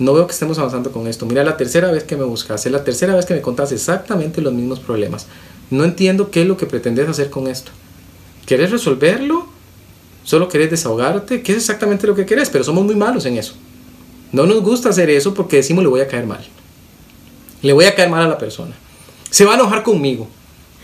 [0.00, 1.26] No veo que estemos avanzando con esto.
[1.26, 4.42] Mira, la tercera vez que me buscas, es la tercera vez que me contas exactamente
[4.42, 5.28] los mismos problemas.
[5.70, 7.70] No entiendo qué es lo que pretendes hacer con esto.
[8.46, 9.46] ¿Quieres resolverlo?
[10.24, 11.40] ¿Solo querés desahogarte?
[11.42, 12.50] ¿Qué es exactamente lo que querés?
[12.50, 13.54] Pero somos muy malos en eso.
[14.32, 16.44] No nos gusta hacer eso porque decimos le voy a caer mal.
[17.62, 18.74] Le voy a caer mal a la persona.
[19.30, 20.28] Se va a enojar conmigo.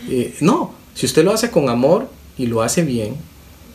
[0.09, 2.07] Eh, no, si usted lo hace con amor
[2.37, 3.15] y lo hace bien,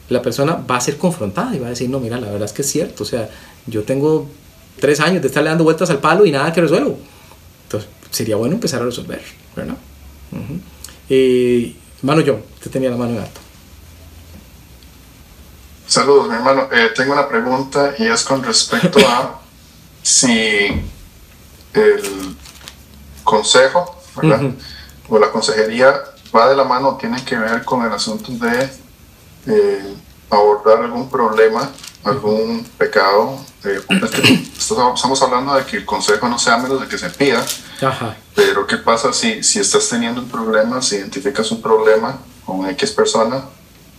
[0.08, 2.52] la persona va a ser confrontada y va a decir, no, mira, la verdad es
[2.52, 3.30] que es cierto, o sea,
[3.66, 4.28] yo tengo
[4.80, 6.98] tres años de estarle dando vueltas al palo y nada que resuelvo.
[7.64, 9.22] Entonces, sería bueno empezar a resolver,
[9.54, 9.76] ¿verdad?
[11.08, 13.40] Eh, hermano John, usted tenía la mano en alto.
[15.86, 16.68] Saludos, mi hermano.
[16.72, 19.40] Eh, tengo una pregunta y es con respecto a
[20.02, 20.68] si
[21.74, 22.36] el
[23.30, 24.50] consejo, ¿verdad?
[25.08, 26.02] O la consejería
[26.34, 28.68] va de la mano, tiene que ver con el asunto de
[29.46, 29.94] eh,
[30.28, 31.70] abordar algún problema,
[32.02, 33.38] algún pecado.
[33.64, 33.80] Eh,
[34.58, 37.44] estamos hablando de que el consejo no sea menos de que se pida,
[38.34, 42.90] pero ¿qué pasa si, si estás teniendo un problema, si identificas un problema con X
[42.90, 43.44] persona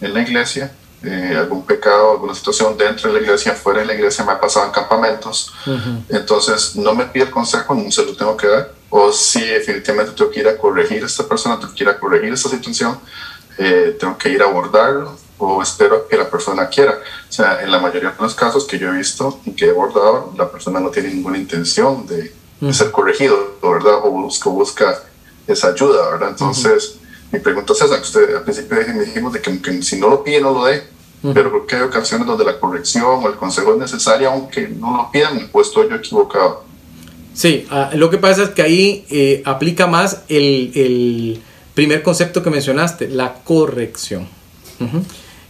[0.02, 0.74] en la iglesia?
[1.04, 4.40] Eh, algún pecado, alguna situación dentro de la iglesia, fuera de la iglesia, me ha
[4.40, 5.52] pasado en campamentos.
[6.10, 10.12] Entonces, no me pide el consejo, no se lo tengo que dar o si definitivamente
[10.12, 13.00] tengo que ir a corregir a esta persona, tengo que ir a corregir esta situación,
[13.58, 17.00] eh, tengo que ir a abordarlo o espero que la persona quiera.
[17.28, 19.70] O sea, en la mayoría de los casos que yo he visto y que he
[19.72, 22.34] abordado, la persona no tiene ninguna intención de,
[22.72, 23.96] ser corregido, ¿verdad?
[24.04, 25.04] O busca, busca
[25.48, 26.30] esa ayuda, ¿verdad?
[26.30, 27.00] Entonces,
[27.32, 30.24] mi pregunta es esa, que usted al principio me dijimos de que, si no lo
[30.24, 30.84] pide, no lo dé.
[31.34, 34.98] Pero creo que hay ocasiones donde la corrección o el consejo es necesaria, aunque no
[34.98, 36.64] lo pidan, pues estoy yo equivocado.
[37.34, 41.40] Sí, ah, lo que pasa es que ahí eh, aplica más el,
[41.74, 44.28] primer concepto que mencionaste, la corrección.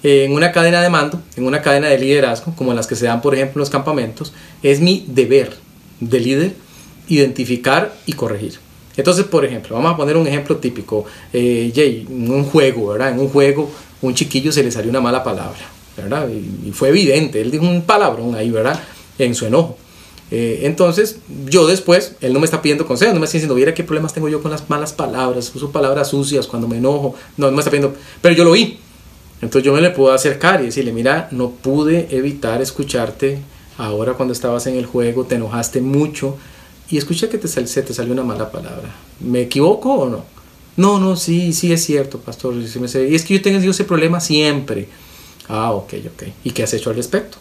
[0.04, 3.22] en una cadena de mando, en una cadena de liderazgo, como las que se dan,
[3.22, 5.56] por ejemplo, en los campamentos, es mi deber
[6.00, 6.54] de líder
[7.08, 8.54] identificar y corregir.
[8.96, 11.06] Entonces, por ejemplo, vamos a poner un ejemplo típico.
[11.34, 13.12] Eh, Jay, en un juego, ¿verdad?
[13.12, 15.60] En un juego, un chiquillo se le salió una mala palabra,
[15.98, 16.28] ¿verdad?
[16.30, 18.80] Y, y fue evidente, él dijo un palabrón ahí, ¿verdad?
[19.18, 19.78] En su enojo.
[20.32, 23.74] Eh, entonces, yo después, él no me está pidiendo consejos, no me está diciendo, mira
[23.74, 27.52] qué problemas tengo yo con las malas palabras, uso palabras sucias cuando me enojo, no,
[27.52, 28.80] me está pidiendo, pero yo lo oí.
[29.42, 33.40] Entonces yo me le puedo acercar y decirle, mira, no pude evitar escucharte
[33.78, 36.38] ahora cuando estabas en el juego, te enojaste mucho
[36.90, 38.96] y escuché que te se te salió una mala palabra.
[39.20, 40.24] ¿Me equivoco o no?
[40.78, 42.54] No, no, sí, sí es cierto, pastor.
[42.56, 44.88] Y es que yo tengo ese problema siempre.
[45.48, 46.24] Ah, ok, ok.
[46.44, 47.38] ¿Y qué has hecho al respecto?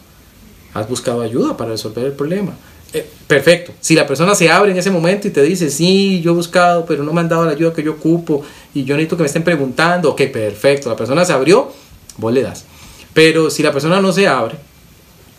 [0.73, 2.53] ¿Has buscado ayuda para resolver el problema?
[2.93, 3.71] Eh, perfecto.
[3.79, 6.85] Si la persona se abre en ese momento y te dice, sí, yo he buscado,
[6.85, 9.27] pero no me han dado la ayuda que yo ocupo y yo necesito que me
[9.27, 10.89] estén preguntando, ok, perfecto.
[10.89, 11.71] La persona se abrió,
[12.17, 12.65] vos le das.
[13.13, 14.55] Pero si la persona no se abre,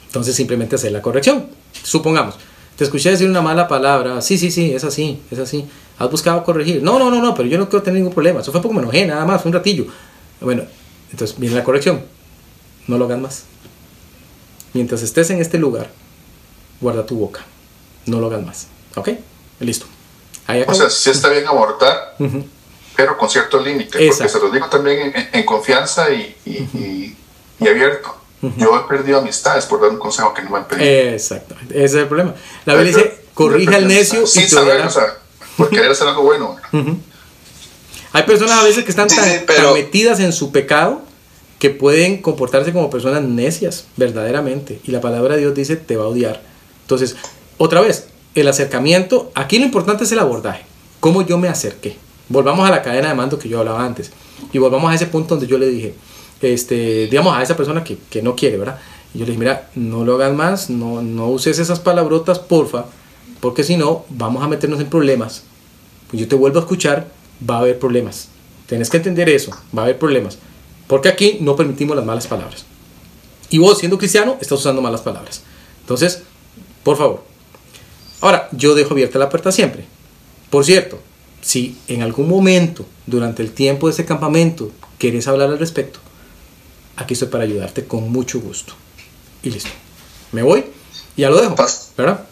[0.06, 1.46] entonces simplemente hacer la corrección.
[1.82, 2.36] Supongamos,
[2.76, 5.66] te escuché decir una mala palabra, sí, sí, sí, es así, es así.
[5.98, 6.82] ¿Has buscado corregir?
[6.82, 8.40] No, no, no, no, pero yo no quiero tener ningún problema.
[8.40, 9.86] Eso fue porque me enojé, nada más, fue un ratillo.
[10.40, 10.64] Bueno,
[11.10, 12.00] entonces viene la corrección.
[12.88, 13.44] No lo hagas más.
[14.72, 15.90] Mientras estés en este lugar,
[16.82, 17.40] guarda tu boca.
[18.06, 18.66] No lo hagas más.
[18.96, 19.10] ¿Ok?
[19.60, 19.86] Listo.
[20.66, 22.16] o sea, sí está bien abortar,
[22.96, 24.08] pero con cierto límite.
[24.08, 27.16] Porque se lo digo también en, confianza y, y,
[27.58, 28.16] y, abierto.
[28.56, 30.84] Yo he perdido amistades por dar un consejo que no me han pedido.
[31.14, 31.74] Exactamente.
[31.76, 32.34] Ese es el problema.
[32.64, 35.16] La Biblia dice, corrige al necio sin saber, o sea,
[35.56, 36.56] por querer hacer algo bueno.
[38.12, 41.02] Hay personas a veces que están tan metidas en su pecado
[41.60, 44.80] que pueden comportarse como personas necias, verdaderamente.
[44.82, 46.42] Y la palabra de Dios dice, te va a odiar.
[46.92, 47.16] Entonces,
[47.56, 50.64] otra vez, el acercamiento, aquí lo importante es el abordaje.
[51.00, 51.96] ¿Cómo yo me acerqué?
[52.28, 54.12] Volvamos a la cadena de mando que yo hablaba antes.
[54.52, 55.94] Y volvamos a ese punto donde yo le dije,
[56.42, 58.78] este, digamos, a esa persona que, que no quiere, ¿verdad?
[59.14, 62.84] Y yo le dije, mira, no lo hagas más, no, no uses esas palabrotas, porfa,
[63.40, 65.44] porque si no, vamos a meternos en problemas.
[66.10, 67.08] Pues yo te vuelvo a escuchar,
[67.48, 68.28] va a haber problemas.
[68.66, 70.36] Tienes que entender eso, va a haber problemas.
[70.88, 72.66] Porque aquí no permitimos las malas palabras.
[73.48, 75.42] Y vos, siendo cristiano, estás usando malas palabras.
[75.80, 76.22] Entonces,
[76.82, 77.24] por favor.
[78.20, 79.84] Ahora, yo dejo abierta la puerta siempre.
[80.50, 81.00] Por cierto,
[81.40, 85.98] si en algún momento, durante el tiempo de ese campamento, quieres hablar al respecto,
[86.96, 88.74] aquí estoy para ayudarte con mucho gusto.
[89.42, 89.70] Y listo.
[90.30, 90.64] Me voy
[91.16, 91.56] y ya lo dejo.
[91.96, 92.24] ¿Verdad?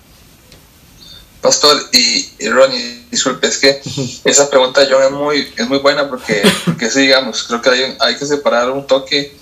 [1.41, 3.81] Pastor, y, Ronnie, disculpe, es que
[4.25, 7.97] esa pregunta yo es muy, es muy buena porque, porque sí, digamos, creo que hay,
[7.99, 9.35] hay que separar un toque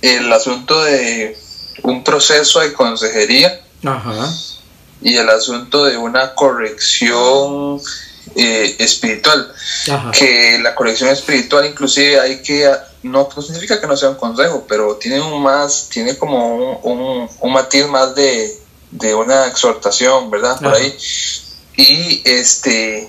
[0.00, 1.36] el asunto de
[1.82, 3.65] un proceso de consejería
[5.02, 7.80] y el asunto de una corrección
[8.34, 9.52] eh, espiritual.
[10.12, 12.70] Que la corrección espiritual inclusive hay que,
[13.02, 17.28] no, no, significa que no sea un consejo, pero tiene un más, tiene como un,
[17.40, 20.58] un matiz más de de una exhortación, ¿verdad?
[20.60, 20.96] Por ahí.
[21.76, 23.08] Y este,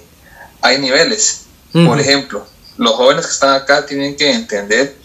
[0.61, 1.43] hay niveles.
[1.71, 2.45] Por ejemplo,
[2.77, 4.95] los jóvenes que están acá tienen que entender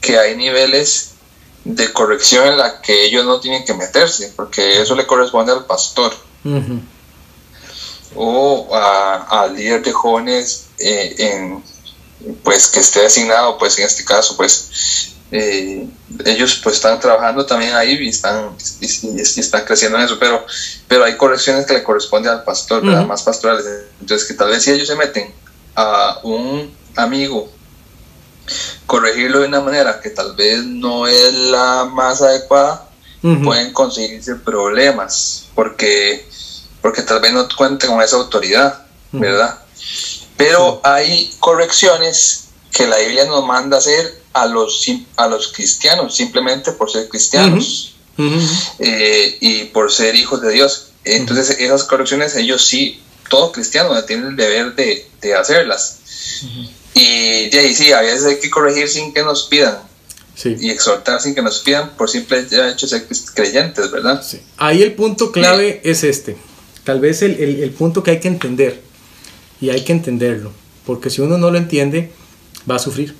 [0.00, 1.10] que hay niveles
[1.64, 5.64] de corrección en la que ellos no tienen que meterse, porque eso le corresponde al
[5.64, 6.14] pastor.
[8.14, 11.64] O al líder de jóvenes eh, en,
[12.42, 15.88] pues que esté asignado, pues en este caso, pues eh,
[16.26, 18.50] ellos pues están trabajando también ahí y están,
[18.80, 20.46] y, están creciendo en eso, pero,
[20.86, 23.64] pero hay correcciones que le corresponden al pastor, más pastorales.
[24.00, 25.32] Entonces, que tal vez si ellos se meten
[25.74, 27.50] a un amigo,
[28.86, 32.88] corregirlo de una manera que tal vez no es la más adecuada,
[33.42, 36.28] pueden conseguirse problemas, porque,
[36.82, 39.60] porque tal vez no cuenten con esa autoridad, ¿verdad?
[40.36, 44.84] Pero hay correcciones que la Biblia nos manda hacer a los,
[45.16, 47.94] a los cristianos, simplemente por ser cristianos
[48.78, 50.88] eh, y por ser hijos de Dios.
[51.04, 56.00] Entonces esas correcciones ellos sí, todo cristiano tiene el deber de, de hacerlas.
[56.94, 59.78] Y ahí sí, a veces hay que corregir sin que nos pidan.
[60.44, 64.24] Y exhortar sin que nos pidan por simple hecho de ser creyentes, ¿verdad?
[64.56, 66.36] Ahí el punto clave es este.
[66.82, 68.80] Tal vez el, el, el punto que hay que entender.
[69.60, 70.52] Y hay que entenderlo.
[70.84, 72.10] Porque si uno no lo entiende,
[72.68, 73.14] va a sufrir.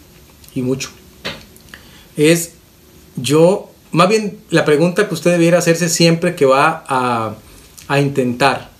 [0.54, 0.90] Y mucho
[2.16, 2.52] es
[3.16, 7.34] yo, más bien la pregunta que usted debiera hacerse siempre que va a,
[7.88, 8.70] a intentar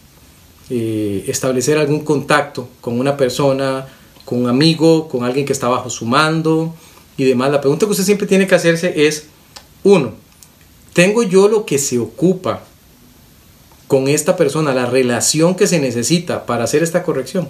[0.71, 3.87] eh, establecer algún contacto con una persona,
[4.25, 6.75] con un amigo, con alguien que está bajo su mando
[7.17, 9.27] y demás, la pregunta que usted siempre tiene que hacerse es,
[9.83, 10.15] uno,
[10.93, 12.65] ¿tengo yo lo que se ocupa
[13.87, 17.49] con esta persona, la relación que se necesita para hacer esta corrección?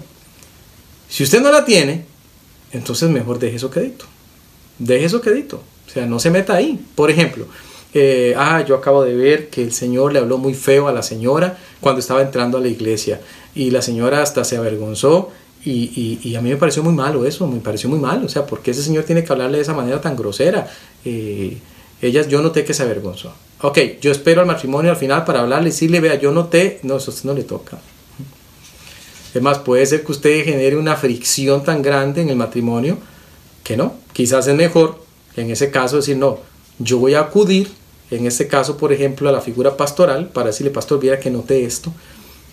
[1.09, 2.05] Si usted no la tiene,
[2.71, 4.05] entonces mejor deje eso quedito.
[4.79, 5.61] Deje eso quedito.
[5.87, 6.83] O sea, no se meta ahí.
[6.95, 7.47] Por ejemplo,
[7.93, 11.01] eh, ah, yo acabo de ver que el Señor le habló muy feo a la
[11.01, 13.21] señora cuando estaba entrando a la iglesia
[13.55, 15.31] y la señora hasta se avergonzó
[15.65, 18.61] y, a mí me pareció muy malo eso, me pareció muy malo, o sea, ¿por
[18.61, 20.69] qué ese señor tiene que hablarle de esa manera tan grosera?
[21.03, 21.57] Eh,
[22.01, 23.33] ellas, yo noté que se avergonzó.
[23.61, 26.97] Ok, yo espero al matrimonio al final para hablarle y decirle, vea, yo noté, no,
[26.97, 27.79] eso no le toca.
[29.33, 32.97] Es más, puede ser que usted genere una fricción tan grande en el matrimonio
[33.63, 35.03] que no, quizás es mejor
[35.35, 36.39] en ese caso decir, no,
[36.79, 37.69] yo voy a acudir,
[38.11, 41.65] en este caso, por ejemplo, a la figura pastoral para decirle, pastor, viera que noté
[41.65, 41.91] esto,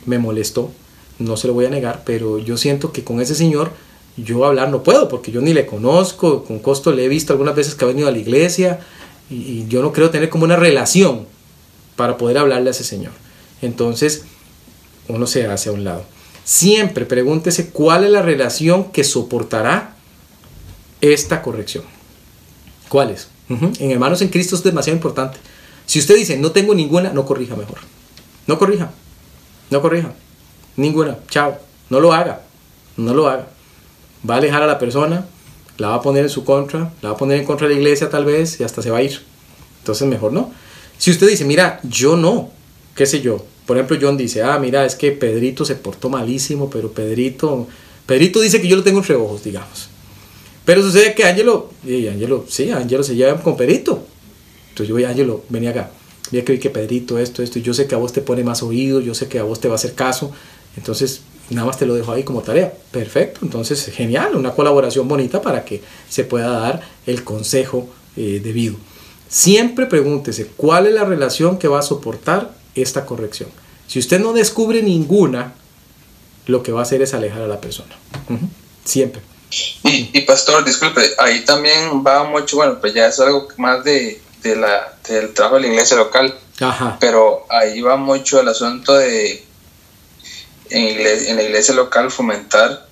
[0.06, 0.72] me molestó,
[1.18, 3.72] no se lo voy a negar, pero yo siento que con ese señor
[4.16, 7.54] yo hablar no puedo, porque yo ni le conozco, con costo le he visto algunas
[7.54, 8.80] veces que ha venido a la iglesia
[9.30, 11.26] y, yo no creo tener como una relación
[11.96, 13.12] para poder hablarle a ese señor.
[13.62, 14.24] Entonces,
[15.08, 16.04] uno se hace a un lado.
[16.44, 19.96] Siempre pregúntese cuál es la relación que soportará
[21.00, 21.84] esta corrección.
[22.88, 23.28] ¿Cuál es?
[23.48, 25.38] En hermanos en Cristo es demasiado importante.
[25.86, 27.78] Si usted dice no tengo ninguna, no corrija mejor.
[28.46, 28.90] No corrija.
[29.70, 30.14] No corrija.
[30.76, 31.18] Ninguna.
[31.28, 31.58] Chao.
[31.90, 32.42] No lo haga.
[32.96, 33.48] No lo haga.
[34.28, 35.26] Va a alejar a la persona,
[35.78, 37.80] la va a poner en su contra, la va a poner en contra de la
[37.80, 39.20] iglesia tal vez y hasta se va a ir.
[39.80, 40.52] Entonces mejor no.
[40.96, 42.50] Si usted dice, mira, yo no,
[42.94, 43.44] qué sé yo.
[43.66, 47.66] Por ejemplo, John dice, ah, mira, es que Pedrito se portó malísimo, pero Pedrito,
[48.06, 49.88] Pedrito dice que yo lo tengo entre ojos, digamos.
[50.64, 54.04] Pero sucede que Ángelo, y Ángelo, sí, Ángelo se lleva con Pedrito.
[54.68, 55.90] Entonces yo voy, Ángelo, vení acá.
[56.30, 58.44] Mira que vi que Pedrito, esto, esto, y yo sé que a vos te pone
[58.44, 60.32] más oído, yo sé que a vos te va a hacer caso.
[60.76, 62.72] Entonces, nada más te lo dejo ahí como tarea.
[62.90, 68.76] Perfecto, entonces genial, una colaboración bonita para que se pueda dar el consejo eh, debido.
[69.28, 73.48] Siempre pregúntese cuál es la relación que va a soportar esta corrección.
[73.86, 75.54] Si usted no descubre ninguna,
[76.46, 77.94] lo que va a hacer es alejar a la persona.
[78.84, 79.22] Siempre.
[79.84, 84.94] Y, pastor, disculpe, ahí también va mucho, bueno, pues ya es algo más de, la,
[85.06, 86.34] del trabajo de la iglesia local,
[86.98, 89.44] pero ahí va mucho el asunto de
[90.72, 92.86] en, la iglesia local fomentar,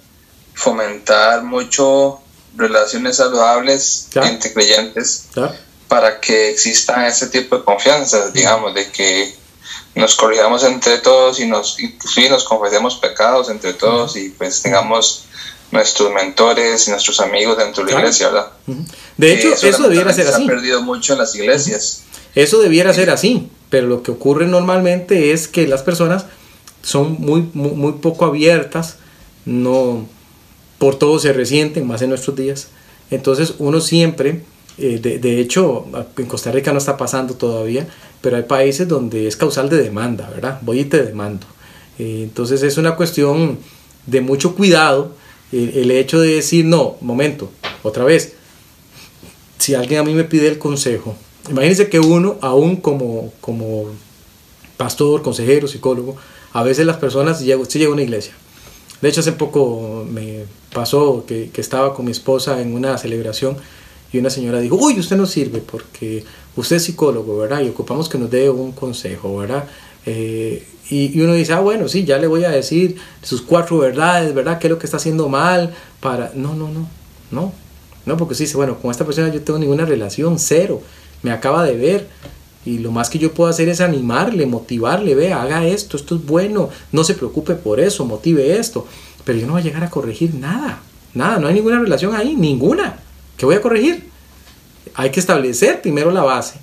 [0.55, 2.21] fomentar mucho
[2.57, 5.29] relaciones saludables entre creyentes
[5.89, 9.35] para que exista ese tipo de confianza, digamos, de que
[9.95, 11.77] nos corrijamos entre todos y nos,
[12.31, 15.25] nos confesemos pecados entre todos y pues tengamos
[15.71, 18.53] nuestros mentores y nuestros amigos dentro de la iglesia, ¿verdad?
[19.17, 20.37] De hecho, eso, debiera ser así.
[20.37, 22.03] Se ha perdido mucho en las iglesias.
[22.35, 26.27] Eso debiera ser así, pero lo que ocurre normalmente es que las personas
[26.83, 28.97] son muy, muy, poco abiertas,
[29.45, 30.07] no
[30.79, 32.69] por todo se resienten, más en nuestros días.
[33.11, 34.43] Entonces uno siempre,
[34.79, 37.87] eh, de, hecho, en Costa Rica no está pasando todavía,
[38.21, 40.59] pero hay países donde es causal de demanda, ¿verdad?
[40.63, 41.47] Voy y te demando.
[41.99, 43.59] Eh, entonces es una cuestión
[44.07, 45.13] de mucho cuidado
[45.53, 47.51] el, hecho de decir, no, momento,
[47.83, 48.35] otra vez,
[49.59, 51.17] si alguien a mí me pide el consejo,
[51.49, 53.87] imagínense que uno, aún como, como
[54.77, 56.17] pastor, consejero, psicólogo,
[56.53, 58.33] a veces las personas, llega, llega a una iglesia.
[59.01, 63.57] De hecho, hace poco me pasó que, que, estaba con mi esposa en una celebración
[64.13, 66.25] y una señora dijo, uy, usted no sirve porque
[66.57, 67.63] usted es psicólogo, ¿verdad?
[67.63, 69.65] Y ocupamos que nos dé un consejo, ¿verdad?
[70.07, 73.79] Eh, y, y, uno dice, ah, bueno, sí, ya le voy a decir sus cuatro
[73.79, 74.59] verdades, ¿verdad?
[74.59, 75.73] ¿Qué es lo que está haciendo mal?
[76.01, 76.33] Para...
[76.35, 76.89] No, no, no,
[77.31, 77.53] no.
[78.07, 80.83] No, porque sí dice, bueno, con esta persona yo tengo ninguna relación, cero.
[81.23, 82.09] Me acaba de ver
[82.65, 86.27] y lo más que yo puedo hacer es animarle, motivarle, vea, haga esto, esto es
[86.27, 88.87] bueno, no se preocupe por eso, motive esto.
[89.25, 90.81] Pero yo no voy a llegar a corregir nada,
[91.15, 92.99] nada, no hay ninguna relación ahí, ninguna.
[93.37, 94.11] ¿Qué voy a corregir?
[94.95, 96.57] Hay que establecer primero la base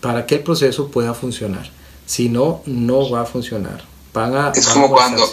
[0.00, 1.68] para que el proceso pueda funcionar.
[2.06, 3.82] Si no, no va a funcionar.
[4.54, 5.24] es, como cuando,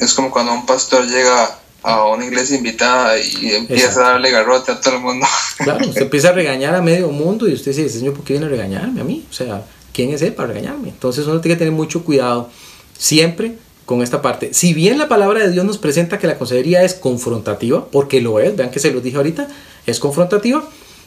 [0.00, 4.72] es como cuando un pastor llega a una iglesia invitada y empieza a darle garrote
[4.72, 5.26] a todo el mundo.
[5.58, 8.46] Claro, usted empieza a regañar a medio mundo y usted dice, Señor, ¿por qué viene
[8.46, 9.26] a regañarme a mí?
[9.28, 10.88] O sea, ¿quién es él para regañarme?
[10.88, 12.48] Entonces uno tiene que tener mucho cuidado
[12.96, 14.54] siempre con esta parte.
[14.54, 18.38] Si bien la palabra de Dios nos presenta que la consejería es confrontativa, porque lo
[18.38, 19.48] es, vean que se lo dije ahorita,
[19.86, 20.62] es confrontativa,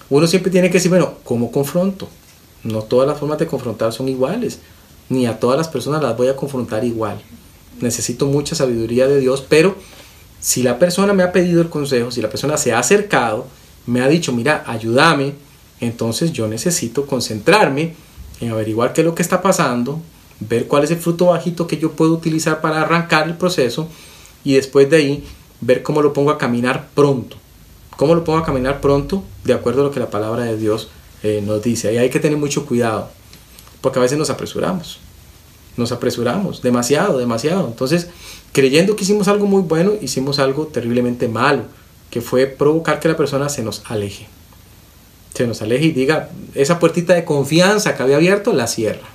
[0.10, 2.10] uno siempre tiene que decir, bueno, ¿cómo confronto?
[2.64, 4.60] No todas las formas de confrontar son iguales,
[5.10, 7.22] ni a todas las personas las voy a confrontar igual.
[7.80, 9.76] Necesito mucha sabiduría de Dios, pero
[10.42, 13.48] si la persona me ha pedido el consejo, si la persona se ha acercado,
[13.86, 15.36] me ha dicho, mira, ayúdame,
[15.80, 17.94] entonces yo necesito concentrarme
[18.42, 20.02] en averiguar qué es lo que está pasando,
[20.40, 23.88] ver cuál es el fruto bajito que yo puedo utilizar para arrancar el proceso
[24.44, 25.24] y después de ahí
[25.62, 27.38] ver cómo lo pongo a caminar pronto.
[27.96, 29.24] ¿Cómo lo pongo a caminar pronto?
[29.44, 30.90] De acuerdo a lo que la palabra de Dios
[31.22, 31.90] eh, nos dice.
[31.90, 33.10] Ahí hay que tener mucho cuidado,
[33.80, 35.00] porque a veces nos apresuramos.
[35.82, 37.68] Nos apresuramos demasiado, demasiado.
[37.68, 38.08] Entonces,
[38.52, 41.64] creyendo que hicimos algo muy bueno, hicimos algo terriblemente malo,
[42.12, 44.28] que fue provocar que la persona se nos aleje.
[45.34, 49.08] Se nos aleje y diga, esa puertita de confianza que había abierto, la cierra.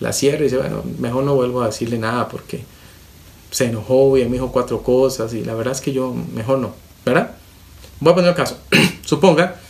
[0.00, 2.64] La cierra y dice, bueno, mejor no vuelvo a decirle nada porque
[3.52, 6.72] se enojó y me dijo cuatro cosas y la verdad es que yo mejor no,
[7.04, 7.36] ¿verdad?
[8.00, 8.58] Voy a poner el caso.
[9.04, 9.60] Suponga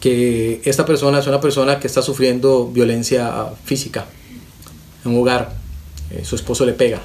[0.00, 4.06] que esta persona es una persona que está sufriendo violencia física
[5.04, 5.52] en un hogar,
[6.10, 7.02] eh, su esposo le pega,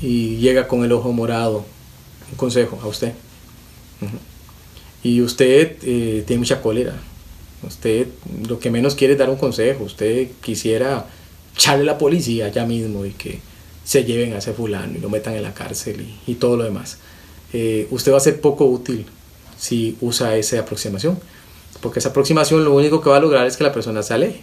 [0.00, 1.64] y llega con el ojo morado,
[2.30, 3.12] un consejo a usted.
[5.02, 6.94] Y usted eh, tiene mucha cólera.
[7.66, 8.08] Usted
[8.48, 9.84] lo que menos quiere es dar un consejo.
[9.84, 11.06] Usted quisiera
[11.54, 13.40] echarle a la policía ya mismo y que
[13.84, 16.98] se lleven a ese fulano y lo metan en la cárcel y, todo lo demás.
[17.52, 19.06] Eh, usted va a ser poco útil
[19.56, 21.18] si usa esa aproximación.
[21.80, 24.40] Porque esa aproximación lo único que va a lograr es que la persona se aleje.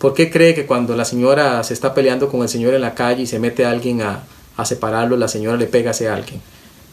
[0.00, 2.94] ¿Por qué cree que cuando la señora se está peleando con el señor en la
[2.94, 4.24] calle y se mete a alguien a,
[4.64, 6.40] separarlo, la señora le pega a ese alguien?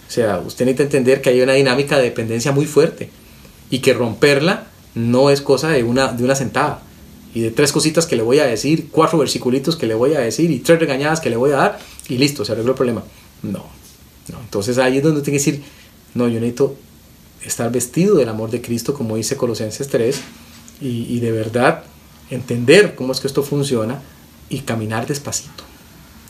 [0.10, 3.10] O sea, usted necesita entender que hay una dinámica de dependencia muy fuerte
[3.70, 6.82] y que romperla no es cosa de una, de una sentada
[7.34, 10.20] y de tres cositas que le voy a decir, cuatro versiculitos que le voy a
[10.20, 11.80] decir y tres regañadas que le voy a dar
[12.10, 13.03] y listo, se arregló el problema.
[13.41, 13.64] No,
[14.34, 14.39] no.
[14.41, 15.64] Entonces ahí es donde tiene que decir,
[16.14, 16.76] no, yo necesito
[17.41, 20.20] estar vestido del amor de Cristo, como dice Colosenses 3,
[20.82, 21.86] y, y de verdad
[22.30, 24.01] entender cómo es que esto funciona
[24.49, 25.63] y caminar despacito.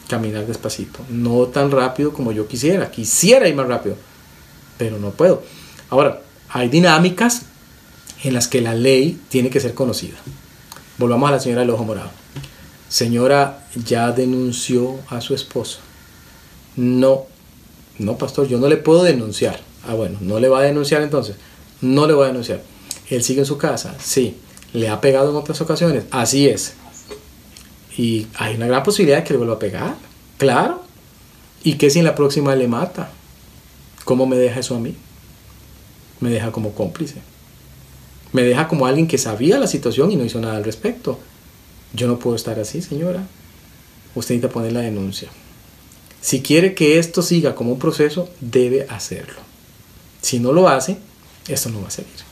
[0.08, 1.00] Caminar despacito.
[1.10, 2.92] No tan rápido como yo quisiera.
[2.92, 3.96] Quisiera ir más rápido,
[4.78, 5.44] pero no puedo.
[5.90, 7.44] Ahora, hay dinámicas
[8.24, 10.18] en las que la ley tiene que ser conocida.
[10.98, 12.10] Volvamos a la señora del ojo morado.
[12.90, 15.80] Señora, ya denunció a su esposo.
[16.78, 17.26] No,
[18.00, 19.60] no, pastor, yo no le puedo denunciar.
[19.86, 21.36] Ah, bueno, no le va a denunciar entonces.
[21.82, 22.62] No le va a denunciar.
[23.10, 24.38] Él sigue en su casa, sí
[24.74, 26.06] le ha pegado en otras ocasiones.
[26.12, 26.74] Así es.
[27.98, 29.96] Y hay una gran posibilidad de que le vuelva a pegar.
[30.38, 30.84] Claro.
[31.64, 33.10] ¿Y qué si en la próxima le mata?
[34.06, 34.96] ¿Cómo me deja eso a mí?
[36.20, 37.16] Me deja como cómplice.
[38.34, 41.20] Me deja como alguien que sabía la situación y no hizo nada al respecto.
[41.94, 43.26] Yo no puedo estar así, señora.
[44.16, 45.30] Usted necesita poner la denuncia.
[46.22, 49.42] Si quiere que esto siga como un proceso, debe hacerlo.
[50.22, 50.98] Si no lo hace,
[51.48, 52.27] esto no va a seguir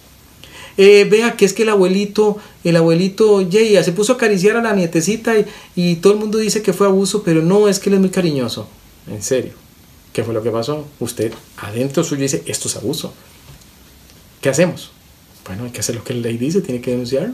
[0.78, 4.62] eh, vea que es que el abuelito, el abuelito Jay se puso a acariciar a
[4.62, 5.34] la nietecita
[5.76, 8.10] y, todo el mundo dice que fue abuso, pero no, es que él es muy
[8.10, 8.68] cariñoso.
[9.08, 9.54] En serio.
[10.12, 10.86] ¿Qué fue lo que pasó?
[11.00, 13.14] Usted adentro suyo dice, esto es abuso.
[14.42, 14.92] ¿Qué hacemos?
[15.46, 17.34] Bueno, hay que hacer lo que la ley dice, tiene que denunciarlo.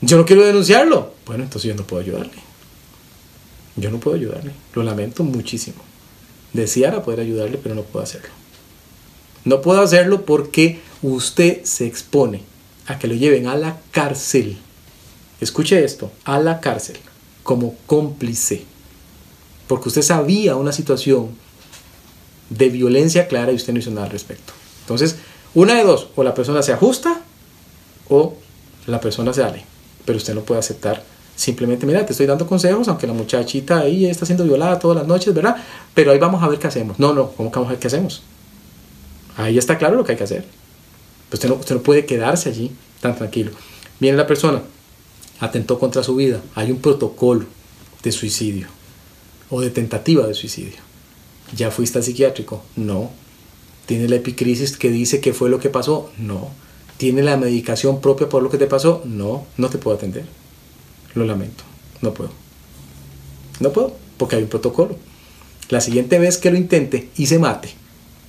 [0.00, 1.14] Yo no quiero denunciarlo.
[1.26, 2.32] Bueno, entonces yo no puedo ayudarle.
[3.76, 4.52] Yo no puedo ayudarle.
[4.74, 5.82] Lo lamento muchísimo.
[6.52, 8.28] Deseara poder ayudarle, pero no puedo hacerlo.
[9.44, 12.42] No puedo hacerlo porque usted se expone
[12.86, 14.58] a que lo lleven a la cárcel.
[15.40, 16.98] Escuche esto, a la cárcel
[17.42, 18.64] como cómplice.
[19.66, 21.30] Porque usted sabía una situación
[22.50, 24.52] de violencia clara y usted no hizo nada al respecto.
[24.80, 25.16] Entonces,
[25.54, 27.22] una de dos, o la persona se ajusta
[28.08, 28.34] o
[28.86, 29.64] la persona sale.
[30.04, 31.02] Pero usted no puede aceptar
[31.34, 35.06] simplemente, mira, te estoy dando consejos, aunque la muchachita ahí está siendo violada todas las
[35.06, 35.56] noches, ¿verdad?
[35.94, 36.98] Pero ahí vamos a ver qué hacemos.
[36.98, 38.22] No, no, ¿cómo que vamos a ver qué hacemos?
[39.36, 40.44] Ahí está claro lo que hay que hacer.
[41.32, 43.52] Pues usted no, puede quedarse allí tan tranquilo.
[43.98, 44.60] Viene la persona,
[45.40, 46.42] atentó contra su vida.
[46.54, 47.46] Hay un protocolo
[48.02, 48.66] de suicidio
[49.48, 50.76] o de tentativa de suicidio.
[51.56, 52.62] ¿Ya fuiste al psiquiátrico?
[52.76, 53.10] No.
[53.86, 56.12] ¿Tiene la epicrisis que dice que fue lo que pasó?
[56.18, 56.50] No.
[56.98, 59.00] ¿Tiene la medicación propia por lo que te pasó?
[59.06, 60.26] No, no te puedo atender.
[61.14, 61.64] Lo lamento,
[62.02, 62.30] no puedo.
[63.58, 64.96] No puedo, porque hay un protocolo.
[65.70, 67.70] La siguiente vez que lo intente y se mate,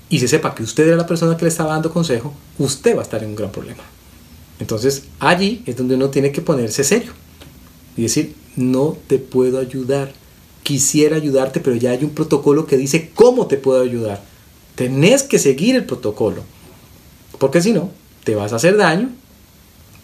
[0.10, 2.99] y se sepa que usted era la persona que le estaba dando consejo, usted va
[2.99, 3.84] a estar en un gran problema.
[4.60, 7.12] Entonces allí es donde uno tiene que ponerse serio
[7.97, 10.14] y decir, no te puedo ayudar,
[10.64, 14.22] quisiera ayudarte, pero ya hay un protocolo que dice cómo te puedo ayudar.
[14.76, 16.43] Tenés que seguir el protocolo,
[17.39, 17.91] porque si no,
[18.24, 19.10] te vas a hacer daño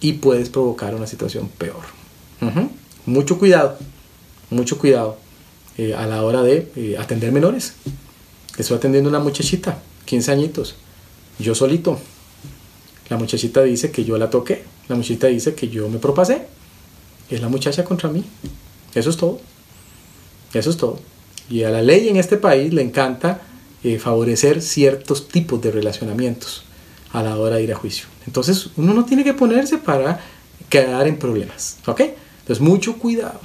[0.01, 1.83] y puedes provocar una situación peor.
[3.05, 3.77] Mucho cuidado,
[4.49, 5.17] mucho cuidado
[5.77, 7.73] eh, a la hora de eh, atender menores.
[8.57, 10.75] Estoy atendiendo una muchachita 15 añitos,
[11.37, 11.99] yo solito.
[13.09, 16.47] La muchachita dice que yo la toqué, la muchachita dice que yo me propasé.
[17.29, 18.23] Es la muchacha contra mí.
[18.95, 19.39] Eso es todo.
[20.51, 20.99] Eso es todo.
[21.47, 23.41] Y a la ley en este país le encanta
[23.83, 26.63] eh, favorecer ciertos tipos de relacionamientos
[27.13, 28.07] a la hora de ir a juicio.
[28.25, 30.21] Entonces uno no tiene que ponerse para
[30.69, 31.77] quedar en problemas.
[31.85, 32.01] ¿Ok?
[32.39, 33.39] Entonces mucho cuidado.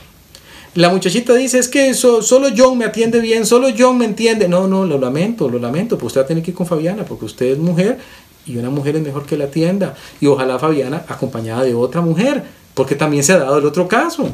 [0.74, 4.48] La muchachita dice, es que solo John me atiende bien, solo John me entiende.
[4.48, 7.04] No, no, lo lamento, lo lamento, pues usted va a tener que ir con Fabiana,
[7.04, 7.98] porque usted es mujer
[8.44, 9.94] y una mujer es mejor que la atienda.
[10.20, 12.42] Y ojalá Fabiana acompañada de otra mujer,
[12.74, 14.28] porque también se ha dado el otro caso.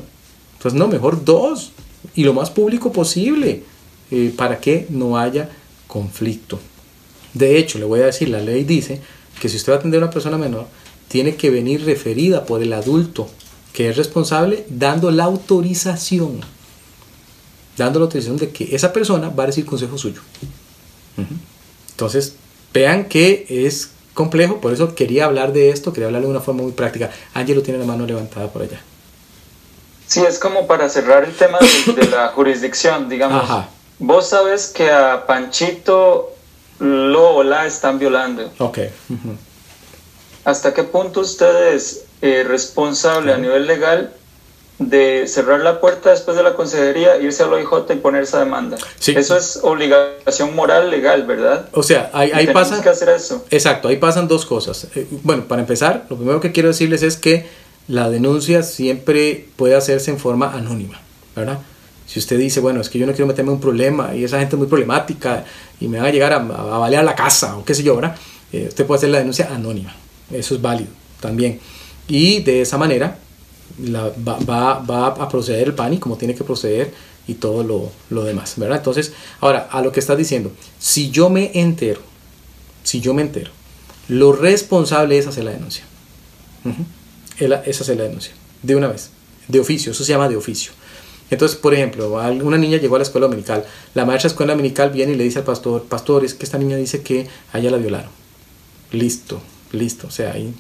[0.57, 1.72] Entonces, no, mejor dos,
[2.14, 3.62] y lo más público posible,
[4.11, 5.51] eh, para que no haya
[5.86, 6.59] conflicto.
[7.34, 8.99] De hecho, le voy a decir, la ley dice
[9.43, 10.66] que si usted va a atender a una persona menor,
[11.09, 13.28] tiene que venir referida por el adulto
[13.73, 16.41] que es responsable dando la autorización,
[17.77, 20.21] dando la autorización de que esa persona va a recibir consejo suyo.
[21.91, 22.35] Entonces,
[22.73, 26.62] vean que es complejo, por eso quería hablar de esto, quería hablar de una forma
[26.62, 27.11] muy práctica.
[27.35, 28.81] Ángelo tiene la mano levantada por allá.
[30.07, 31.59] Sí, es como para cerrar el tema
[31.95, 33.49] de, la jurisdicción, digamos.
[33.99, 36.33] Vos sabes que a Panchito
[36.81, 38.51] lo o la están violando.
[38.59, 38.79] Ok.
[40.45, 44.12] ¿hasta qué punto usted es eh, responsable a nivel legal
[44.79, 48.79] de cerrar la puerta después de la consejería, irse al OIJ y poner esa demanda.
[49.07, 51.68] Eso es obligación moral legal, ¿verdad?
[51.73, 52.81] O sea, ahí, ahí pasa...
[52.83, 53.45] que hacer eso.
[53.51, 54.87] Exacto, ahí pasan dos cosas.
[54.95, 57.47] Eh, bueno, para empezar, lo primero que quiero decirles es que
[57.89, 60.99] la denuncia siempre puede hacerse en forma anónima,
[61.37, 61.59] ¿verdad?
[62.07, 64.39] Si usted dice, bueno, es que yo no quiero meterme en un problema y esa
[64.39, 65.45] gente es muy problemática
[65.79, 68.16] y me van a llegar a, a balear la casa o qué sé yo, ¿verdad?
[68.53, 69.95] Eh, usted puede hacer la denuncia anónima.
[70.33, 70.91] Eso es válido
[71.21, 71.61] también.
[72.09, 73.19] Y de esa manera
[73.79, 76.93] va, va, a proceder el PANI como tiene que proceder
[77.27, 78.79] y todo lo, lo, demás, ¿verdad?
[78.79, 82.01] Entonces, ahora, a lo que estás diciendo, si yo me entero,
[82.83, 83.53] si yo me entero,
[84.09, 85.85] lo responsable es hacer la denuncia.
[87.39, 88.33] Es hacer la denuncia,
[88.63, 89.11] de una vez,
[89.49, 90.73] de oficio, eso se llama de oficio.
[91.31, 94.91] Entonces, por ejemplo, una niña llegó a la escuela dominical, la maestra de escuela dominical
[94.91, 97.71] viene y le dice al pastor, pastor, es que esta niña dice que a ella
[97.71, 98.11] la violaron.
[98.91, 99.41] Listo,
[99.71, 100.53] listo, o sea, ahí,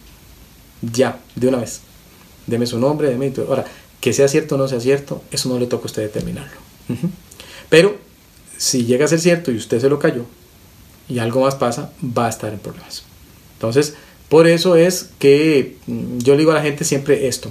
[0.82, 1.80] ya, de una vez
[2.50, 3.64] deme su nombre, deme Ahora,
[4.00, 6.58] que sea cierto o no sea cierto, eso no le toca a usted determinarlo.
[7.68, 7.96] Pero
[8.56, 10.24] si llega a ser cierto y usted se lo cayó
[11.08, 13.04] y algo más pasa, va a estar en problemas.
[13.54, 13.94] Entonces,
[14.28, 17.50] por eso es que mm, yo le digo a la gente siempre esto.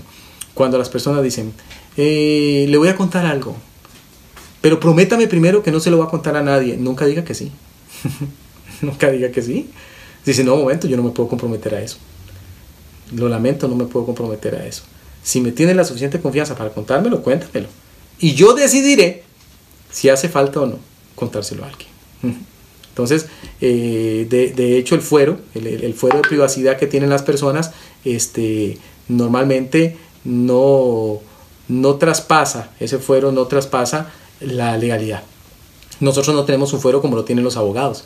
[0.54, 1.54] Cuando las personas dicen,
[1.98, 3.56] eh, le voy a contar algo,
[4.62, 6.78] pero prométame primero que no se lo va a contar a nadie.
[6.78, 7.52] Nunca diga que sí.
[8.82, 9.70] Nunca diga que sí.
[10.26, 11.98] Dice, no, momento, yo no me puedo comprometer a eso.
[13.16, 14.84] Lo lamento, no me puedo comprometer a eso.
[15.24, 17.68] Si me tiene la suficiente confianza para contármelo, cuéntamelo.
[18.20, 19.24] Y yo decidiré
[19.92, 20.80] si hace falta o no
[21.16, 21.90] contárselo a alguien.
[22.90, 23.28] Entonces,
[23.62, 27.72] eh, de, hecho, el fuero, el, fuero de privacidad que tienen las personas,
[28.04, 31.20] este, normalmente no,
[31.68, 35.24] no traspasa, ese fuero no traspasa la legalidad.
[36.00, 38.04] Nosotros no tenemos un fuero como lo tienen los abogados,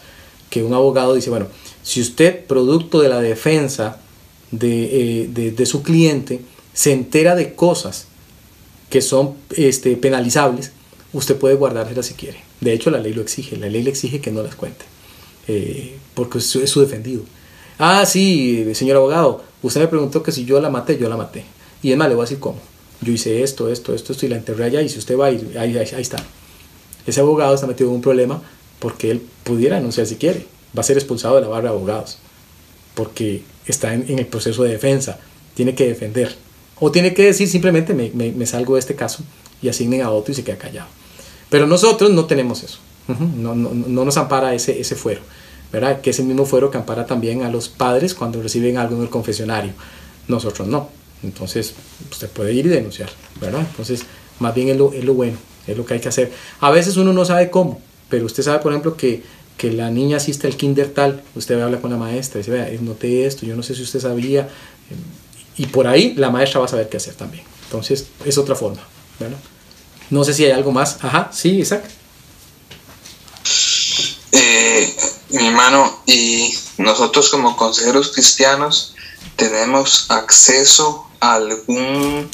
[0.50, 1.48] que un abogado dice, bueno,
[1.82, 4.00] si usted, producto de la defensa
[4.62, 6.42] eh, de, su cliente
[6.74, 8.08] se entera de cosas
[8.90, 10.72] que son este, penalizables,
[11.14, 12.40] usted puede guardárselas si quiere.
[12.62, 13.58] De hecho, la ley lo exige.
[13.58, 14.86] La ley le exige que no las cuente.
[15.48, 17.24] Eh, porque es su, defendido.
[17.80, 21.44] Ah, sí, señor abogado, usted me preguntó que si yo la maté, yo la maté.
[21.82, 22.60] Y es más, le voy a decir cómo.
[23.02, 24.82] Yo hice esto, esto, esto, esto y la enterré allá.
[24.82, 26.24] Y si usted va, ahí, ahí, ahí está.
[27.06, 28.42] Ese abogado está metido en un problema
[28.80, 30.46] porque él pudiera anunciar si quiere.
[30.78, 32.20] Va a ser expulsado de la barra de abogados.
[32.94, 35.20] Porque está en, el proceso de defensa,
[35.54, 36.36] tiene que defender.
[36.80, 39.24] O tiene que decir simplemente me, me, salgo de este caso
[39.62, 40.88] y asignen a otro y se queda callado.
[41.50, 42.80] Pero nosotros no tenemos eso.
[43.08, 45.22] no, no, no, nos ampara ese, ese fuero.
[45.72, 46.02] ¿verdad?
[46.02, 49.04] Que es el mismo fuero que ampara también a los padres cuando reciben algo en
[49.04, 49.74] el confesionario.
[50.28, 50.90] Nosotros no.
[51.24, 51.74] Entonces,
[52.12, 53.10] usted puede ir y denunciar.
[53.40, 53.62] ¿verdad?
[53.62, 54.06] Entonces,
[54.40, 55.38] más bien es lo, es lo bueno,
[55.68, 56.32] es lo que hay que hacer.
[56.60, 59.24] A veces uno no sabe cómo, pero usted sabe, por ejemplo, que
[59.58, 63.26] que la niña asiste al kinder tal, usted habla con la maestra, dice, vea, noté
[63.26, 64.50] esto, yo no sé si usted sabía,
[65.58, 67.44] y por ahí la maestra va a saber qué hacer también.
[67.66, 68.82] Entonces, es otra forma,
[69.20, 69.38] ¿verdad?
[70.10, 70.98] No sé si hay algo más.
[71.02, 71.84] Ajá, sí, Isaac.
[74.32, 74.96] Eh,
[75.30, 78.96] mi hermano, y nosotros como consejeros cristianos
[79.36, 82.30] tenemos acceso a algún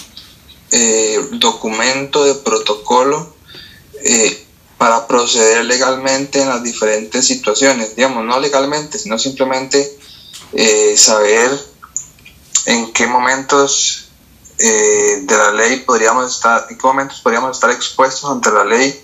[0.72, 3.34] eh, documento de protocolo
[4.03, 4.45] eh,
[4.80, 9.93] para proceder legalmente en las diferentes situaciones, digamos, no legalmente, sino simplemente
[10.53, 11.51] eh, saber
[12.65, 14.07] en qué momentos
[14.57, 18.97] eh, de la ley podríamos estar, en qué momentos podríamos estar expuestos ante la ley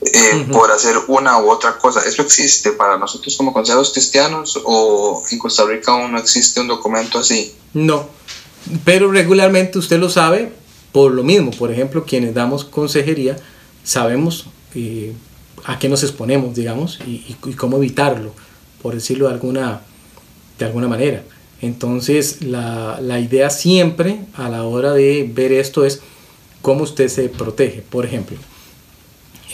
[0.00, 2.00] eh, por hacer una u otra cosa.
[2.06, 6.68] ¿Eso existe para nosotros como consejos cristianos o en Costa Rica aún no existe un
[6.68, 7.54] documento así?
[7.74, 8.08] No,
[8.82, 10.54] pero regularmente usted lo sabe
[10.90, 11.50] por lo mismo.
[11.50, 13.36] Por ejemplo, quienes damos consejería
[13.84, 15.12] sabemos eh,
[15.64, 18.32] a qué nos exponemos, digamos, y, cómo evitarlo,
[18.80, 19.80] por decirlo de alguna,
[20.58, 21.22] de alguna manera.
[21.60, 26.00] Entonces, la, la, idea siempre a la hora de ver esto es
[26.60, 27.82] cómo usted se protege.
[27.82, 28.36] Por ejemplo,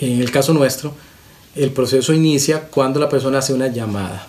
[0.01, 0.95] en el caso nuestro,
[1.55, 4.27] el proceso inicia cuando la persona hace una llamada.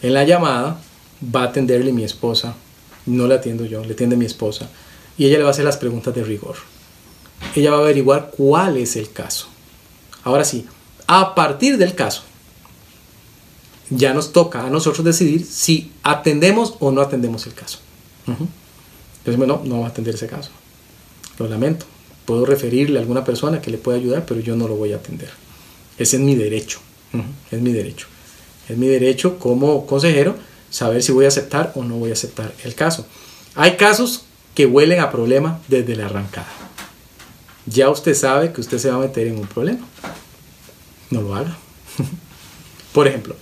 [0.00, 0.80] En la llamada
[1.22, 2.54] va a atenderle mi esposa,
[3.06, 4.70] no la atiendo yo, le atiende mi esposa,
[5.18, 6.56] y ella le va a hacer las preguntas de rigor.
[7.54, 9.49] Ella va a averiguar cuál es el caso.
[10.30, 10.64] Ahora sí,
[11.08, 12.22] a partir del caso,
[13.90, 17.80] ya nos toca a nosotros decidir si atendemos o no atendemos el caso.
[18.28, 20.50] Entonces, bueno, no vamos a atender ese caso.
[21.36, 21.84] Lo lamento.
[22.26, 24.96] Puedo referirle a alguna persona que le pueda ayudar, pero yo no lo voy a
[24.96, 25.30] atender.
[25.98, 26.78] Ese es mi derecho.
[27.50, 28.06] Es mi derecho.
[28.68, 30.36] Es mi derecho como consejero
[30.70, 33.04] saber si voy a aceptar o no voy a aceptar el caso.
[33.56, 34.22] Hay casos
[34.54, 36.46] que huelen a problema desde la arrancada
[37.70, 39.80] ya usted sabe que usted se va a meter en un problema.
[41.10, 41.56] No lo haga.
[42.92, 43.36] Por ejemplo,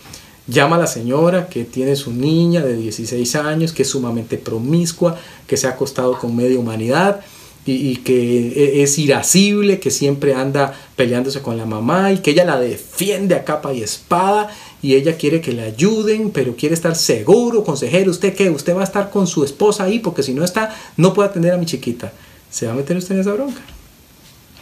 [0.49, 5.19] Llama a la señora que tiene su niña de 16 años, que es sumamente promiscua,
[5.47, 7.21] que se ha acostado con media humanidad
[7.66, 12.47] y, que e, es irascible, que siempre anda peleándose con la mamá y que ella
[12.47, 14.49] la defiende a capa y espada
[14.81, 18.49] y ella quiere que le ayuden, pero quiere estar seguro, consejero, ¿usted qué?
[18.49, 21.53] Usted va a estar con su esposa ahí porque si no está, no puede atender
[21.53, 22.11] a mi chiquita.
[22.51, 23.61] ¿Se va a meter usted en esa bronca?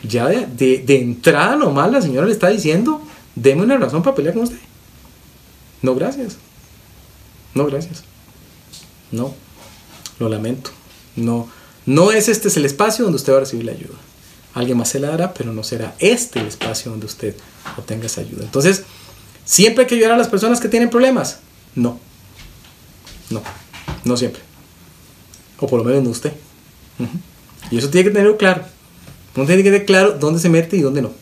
[0.02, 3.02] Ya de, de, de entrada nomás la señora le está diciendo,
[3.34, 4.58] deme una razón para pelear con usted.
[5.82, 6.36] No, gracias.
[7.54, 8.04] No, gracias.
[9.10, 9.34] No.
[10.18, 10.70] Lo lamento.
[11.16, 11.48] No.
[11.86, 13.94] No es este el espacio donde usted va a recibir la ayuda.
[14.54, 17.36] Alguien más se la dará, pero no será este el espacio donde usted
[17.76, 18.44] obtenga esa ayuda.
[18.44, 18.84] Entonces,
[19.44, 21.40] ¿siempre hay que ayudar a las personas que tienen problemas?
[21.74, 22.00] No.
[23.30, 23.42] No.
[24.04, 24.42] No siempre.
[25.58, 26.32] O por lo menos no usted.
[27.70, 28.64] Y eso tiene que tenerlo claro.
[29.36, 31.12] Uno tiene que tener claro dónde se mete y dónde no.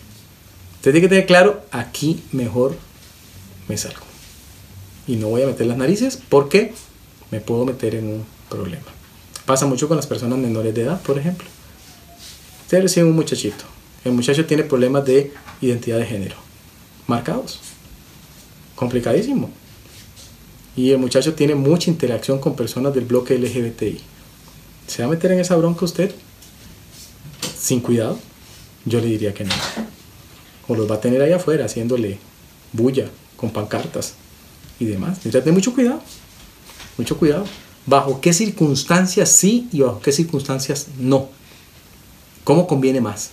[0.76, 2.76] Usted tiene que tener claro, aquí mejor
[3.68, 4.04] me salgo
[5.06, 6.72] y no voy a meter las narices porque
[7.30, 8.84] me puedo meter en un problema.
[9.46, 11.46] Pasa mucho con las personas menores de edad, por ejemplo.
[12.62, 13.64] Usted recibe un muchachito.
[14.04, 16.36] El muchacho tiene problemas de identidad de género.
[17.06, 17.60] Marcados.
[18.74, 19.50] Complicadísimo.
[20.76, 24.00] Y el muchacho tiene mucha interacción con personas del bloque LGBTI.
[24.86, 26.12] ¿Se va a meter en esa bronca usted?
[27.64, 28.18] Sin cuidado.
[28.84, 29.54] Yo le diría que no.
[30.68, 32.18] O los va a tener ahí afuera haciéndole
[32.74, 33.08] bulla
[33.38, 34.12] con pancartas
[34.78, 35.12] y demás.
[35.12, 36.02] Necesita tener mucho cuidado.
[36.98, 37.46] Mucho cuidado.
[37.86, 41.30] Bajo qué circunstancias sí y bajo qué circunstancias no.
[42.44, 43.30] ¿Cómo conviene más?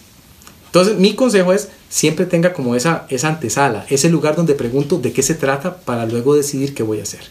[0.67, 5.11] Entonces, mi consejo es siempre tenga como esa, esa antesala, ese lugar donde pregunto de
[5.11, 7.23] qué se trata para luego decidir qué voy a hacer.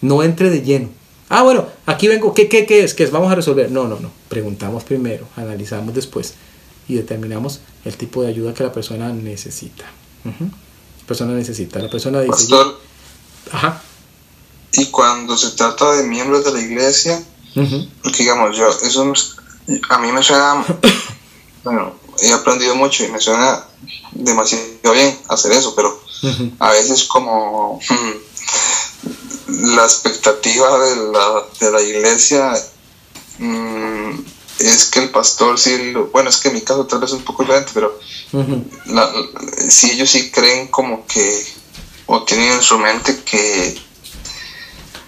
[0.00, 0.90] No entre de lleno.
[1.28, 2.94] Ah, bueno, aquí vengo, ¿qué, qué, qué es?
[2.94, 3.10] ¿Qué es?
[3.10, 3.70] Vamos a resolver.
[3.70, 4.10] No, no, no.
[4.28, 6.34] Preguntamos primero, analizamos después
[6.88, 9.84] y determinamos el tipo de ayuda que la persona necesita.
[10.24, 11.80] La persona necesita.
[11.80, 12.54] La persona dice...
[13.52, 13.82] Ajá.
[14.72, 17.22] Y cuando se trata de miembros de la iglesia,
[18.02, 19.12] porque digamos, yo, eso
[19.88, 20.64] a mí me suena,
[21.64, 23.64] bueno, he aprendido mucho y me suena
[24.12, 25.98] demasiado bien hacer eso, pero
[26.58, 27.80] a veces como
[29.48, 32.52] la expectativa de la, de la iglesia
[33.38, 34.10] mm,
[34.58, 37.24] es que el pastor sí, bueno, es que en mi caso tal vez es un
[37.24, 37.98] poco diferente, pero
[39.68, 41.46] si ellos sí creen como que
[42.06, 43.80] o tienen en su mente que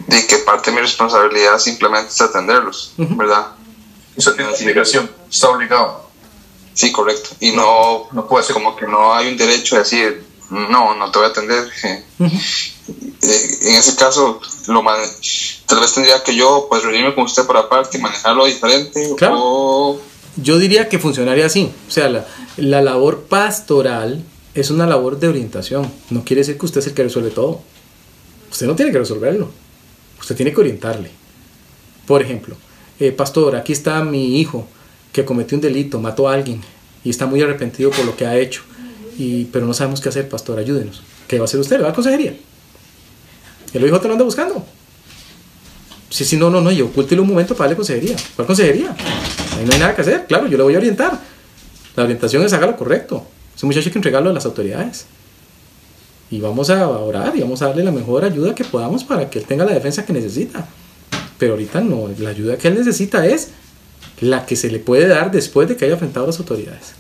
[0.06, 3.48] de que parte de mi responsabilidad simplemente es atenderlos, ¿verdad?
[4.16, 6.08] Eso tiene obligación, está obligado.
[6.74, 7.30] Sí, correcto.
[7.40, 8.54] Y no, no, puede ser.
[8.54, 11.68] como que no hay un derecho a decir, no, no te voy a atender.
[12.20, 14.82] Eh, en ese caso, lo
[15.66, 19.14] tal vez tendría que yo pues reunirme con usted por aparte y manejarlo diferente.
[19.16, 20.00] Claro.
[20.36, 21.72] Yo diría que funcionaría así.
[21.86, 22.26] O sea, la,
[22.56, 24.24] la labor pastoral
[24.54, 25.92] es una labor de orientación.
[26.10, 27.60] No quiere decir que usted es el que resuelve todo.
[28.50, 29.50] Usted no tiene que resolverlo.
[30.20, 31.10] Usted tiene que orientarle.
[32.06, 32.56] Por ejemplo,
[32.98, 34.66] eh, pastor, aquí está mi hijo
[35.12, 36.62] que cometió un delito, mató a alguien
[37.04, 38.62] y está muy arrepentido por lo que ha hecho.
[39.18, 41.02] Y, pero no sabemos qué hacer, pastor, ayúdenos.
[41.26, 41.76] ¿Qué va a hacer usted?
[41.76, 42.34] ¿Le va a consejería?
[43.74, 44.64] El hijo te lo anda buscando.
[46.08, 48.16] Sí, sí, no, no, no, yo ocúltelo un momento para darle consejería.
[48.36, 48.96] ¿Cuál consejería?
[49.56, 51.18] Ahí no hay nada que hacer, claro, yo le voy a orientar.
[51.96, 53.26] La orientación es haga lo correcto.
[53.54, 55.06] Ese muchacho hay que entregarlo a las autoridades.
[56.30, 59.40] Y vamos a orar y vamos a darle la mejor ayuda que podamos para que
[59.40, 60.66] él tenga la defensa que necesita.
[61.38, 63.48] Pero ahorita no, la ayuda que él necesita es
[64.20, 66.92] la que se le puede dar después de que haya enfrentado a las autoridades.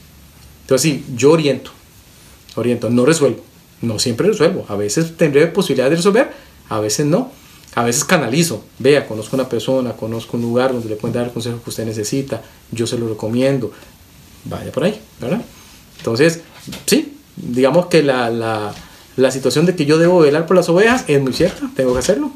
[0.62, 1.70] Entonces sí, yo oriento,
[2.58, 3.42] oriento, no resuelvo,
[3.82, 4.64] no siempre resuelvo.
[4.68, 6.30] A veces tendré posibilidad de resolver,
[6.68, 7.30] a veces no.
[7.74, 11.32] A veces canalizo, vea, conozco una persona, conozco un lugar donde le pueden dar el
[11.32, 12.42] consejo que usted necesita,
[12.72, 13.70] yo se lo recomiendo,
[14.44, 15.42] vaya por ahí, ¿verdad?
[15.98, 16.40] Entonces,
[16.86, 18.74] sí, digamos que la, la,
[19.16, 21.98] la, situación de que yo debo velar por las ovejas es muy cierta, tengo que
[21.98, 22.32] hacerlo,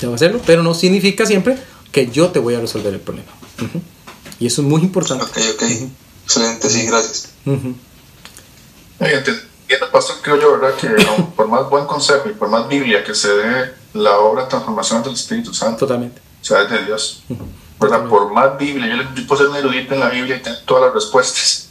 [0.00, 1.58] tengo que hacerlo, pero no significa siempre
[1.92, 3.30] que yo te voy a resolver el problema.
[4.40, 5.24] Y eso es muy importante.
[5.24, 5.62] Ok, ok,
[6.24, 7.28] excelente, sí, gracias.
[9.00, 10.76] Entiendo, pastor, creo yo, ¿verdad?
[10.76, 10.88] Que
[11.36, 15.02] por más buen consejo y por más Biblia que se dé la obra de transformación
[15.02, 16.20] del Espíritu Santo, Totalmente.
[16.20, 17.22] o sea, es de Dios.
[17.80, 18.06] ¿verdad?
[18.08, 20.84] Por más Biblia, yo, yo, puedo ser un erudito en la Biblia y tener todas
[20.84, 21.70] las respuestas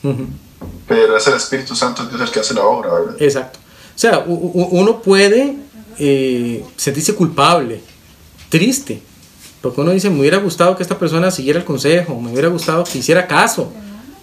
[0.88, 3.16] pero es el Espíritu Santo Dios el que hace la obra, ¿verdad?
[3.20, 3.60] Exacto.
[3.96, 5.56] O sea, uno puede
[6.00, 7.82] eh, sentirse culpable,
[8.50, 9.02] triste,
[9.62, 12.84] porque uno dice, me hubiera gustado que esta persona siguiera el consejo, me hubiera gustado
[12.84, 13.72] que hiciera caso,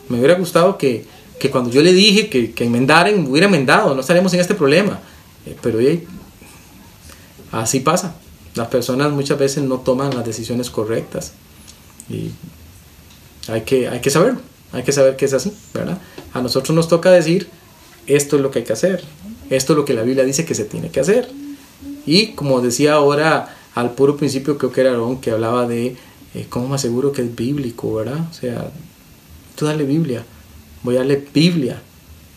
[0.08, 1.06] me hubiera gustado que,
[1.40, 4.54] que cuando yo le dije que, que enmendaran, me hubiera enmendado, no estaríamos en este
[4.54, 5.00] problema.
[5.46, 5.78] Eh, pero
[7.50, 8.14] así pasa.
[8.54, 11.32] Las personas muchas veces no toman las decisiones correctas
[12.08, 12.30] y
[13.48, 14.40] hay que, hay que saberlo.
[14.72, 15.98] Hay que saber que es así, ¿verdad?
[16.32, 17.48] A nosotros nos toca decir,
[18.06, 19.02] esto es lo que hay que hacer,
[19.48, 21.28] esto es lo que la Biblia dice que se tiene que hacer.
[22.06, 25.96] Y como decía ahora al puro principio, creo que era Aaron que hablaba de
[26.34, 28.20] eh, cómo me aseguro que es bíblico, ¿verdad?
[28.30, 28.70] O sea,
[29.56, 30.24] tú dale Biblia,
[30.82, 31.82] voy a darle Biblia.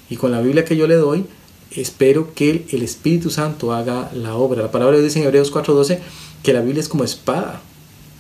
[0.10, 1.26] Y con la Biblia que yo le doy,
[1.72, 4.62] espero que el Espíritu Santo haga la obra.
[4.62, 6.00] La palabra dice en Hebreos 4:12
[6.44, 7.62] que la Biblia es como espada,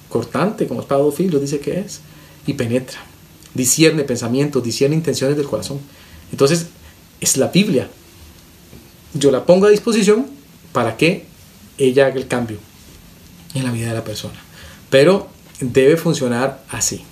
[0.09, 2.01] cortante, como espada de filo, dice que es,
[2.47, 2.99] y penetra,
[3.53, 5.80] discierne pensamientos, discierne intenciones del corazón.
[6.32, 6.67] Entonces,
[7.19, 7.89] es la Biblia.
[9.13, 10.28] Yo la pongo a disposición
[10.71, 11.26] para que
[11.78, 12.57] ella haga el cambio
[13.53, 14.39] en la vida de la persona.
[14.89, 15.28] Pero
[15.59, 17.03] debe funcionar así.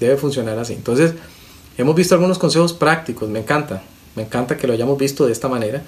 [0.00, 0.72] Debe funcionar así.
[0.74, 1.14] Entonces,
[1.78, 3.82] hemos visto algunos consejos prácticos, me encanta.
[4.14, 5.82] Me encanta que lo hayamos visto de esta manera.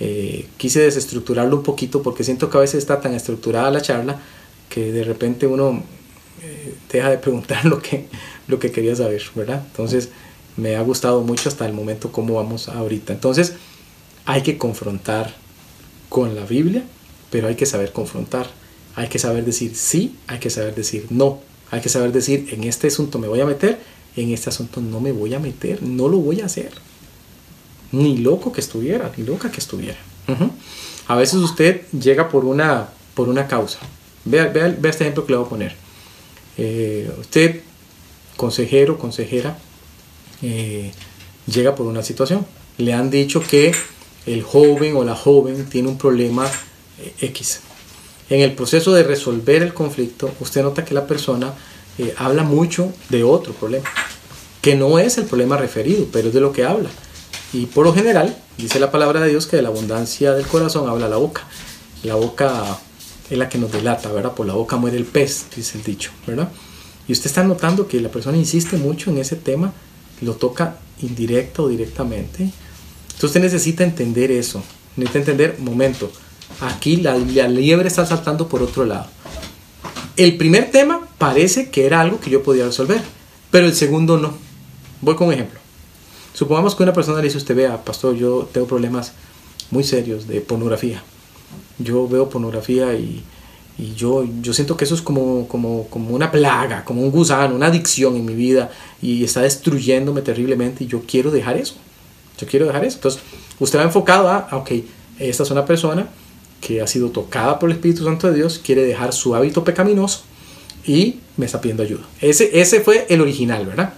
[0.00, 4.20] Eh, quise desestructurarlo un poquito porque siento que a veces está tan estructurada la charla
[4.68, 5.82] que de repente uno
[6.42, 8.06] eh, deja de preguntar lo que,
[8.48, 9.62] lo que quería saber, ¿verdad?
[9.66, 10.10] Entonces,
[10.56, 13.12] me ha gustado mucho hasta el momento cómo vamos ahorita.
[13.12, 13.54] Entonces,
[14.24, 15.34] hay que confrontar
[16.08, 16.82] con la Biblia,
[17.30, 18.46] pero hay que saber confrontar.
[18.94, 21.40] Hay que saber decir sí, hay que saber decir no.
[21.70, 23.78] Hay que saber decir, en este asunto me voy a meter,
[24.16, 26.70] en este asunto no me voy a meter, no lo voy a hacer.
[27.92, 29.98] Ni loco que estuviera, ni loca que estuviera.
[31.06, 33.78] A veces usted llega por una, por una causa.
[34.24, 35.76] Vea, vea, este ejemplo que le voy a poner.
[36.58, 37.60] Eh, usted,
[38.36, 39.58] consejero, consejera,
[40.42, 40.90] eh,
[41.46, 42.44] llega por una situación.
[42.78, 43.72] Le han dicho que
[44.26, 46.46] el joven o la joven tiene un problema
[46.98, 47.60] eh, X
[48.28, 51.54] en el proceso de resolver el conflicto, usted nota que la persona
[51.98, 53.88] eh, habla mucho de otro problema,
[54.62, 56.90] que no es el problema referido, pero es de lo que habla.
[57.52, 60.88] Y por lo general, dice la palabra de Dios que de la abundancia del corazón
[60.88, 61.44] habla la boca.
[62.02, 62.78] La boca
[63.30, 64.32] es la que nos delata, ¿verdad?
[64.32, 66.50] Por la boca muere el pez, dice el dicho, ¿verdad?
[67.08, 69.72] Y usted está notando que la persona insiste mucho en ese tema,
[70.20, 72.42] lo toca indirecto o directamente.
[72.42, 74.62] Entonces usted necesita entender eso,
[74.96, 76.10] necesita entender, momento,
[76.60, 79.06] Aquí la, liebre está saltando por otro lado.
[80.16, 83.02] El primer tema parece que era algo que yo podía resolver,
[83.50, 84.34] pero el segundo no.
[85.02, 85.60] Voy con un ejemplo.
[86.32, 89.12] Supongamos que una persona le dice a usted, vea, pastor, yo tengo problemas
[89.70, 91.02] muy serios de pornografía.
[91.78, 93.24] Yo veo pornografía y,
[93.94, 98.24] yo, siento que eso es como, como, una plaga, como un gusano, una adicción en
[98.24, 98.70] mi vida
[99.02, 101.74] y está destruyéndome terriblemente y yo quiero dejar eso.
[102.38, 102.96] Yo quiero dejar eso.
[102.96, 103.20] Entonces,
[103.58, 104.70] usted va enfocado a, ok,
[105.18, 106.08] esta es una persona
[106.60, 110.22] que ha sido tocada por el Espíritu Santo de Dios, quiere dejar su hábito pecaminoso
[110.84, 112.04] y me está pidiendo ayuda.
[112.20, 113.94] Ese, ese fue el original, ¿verdad?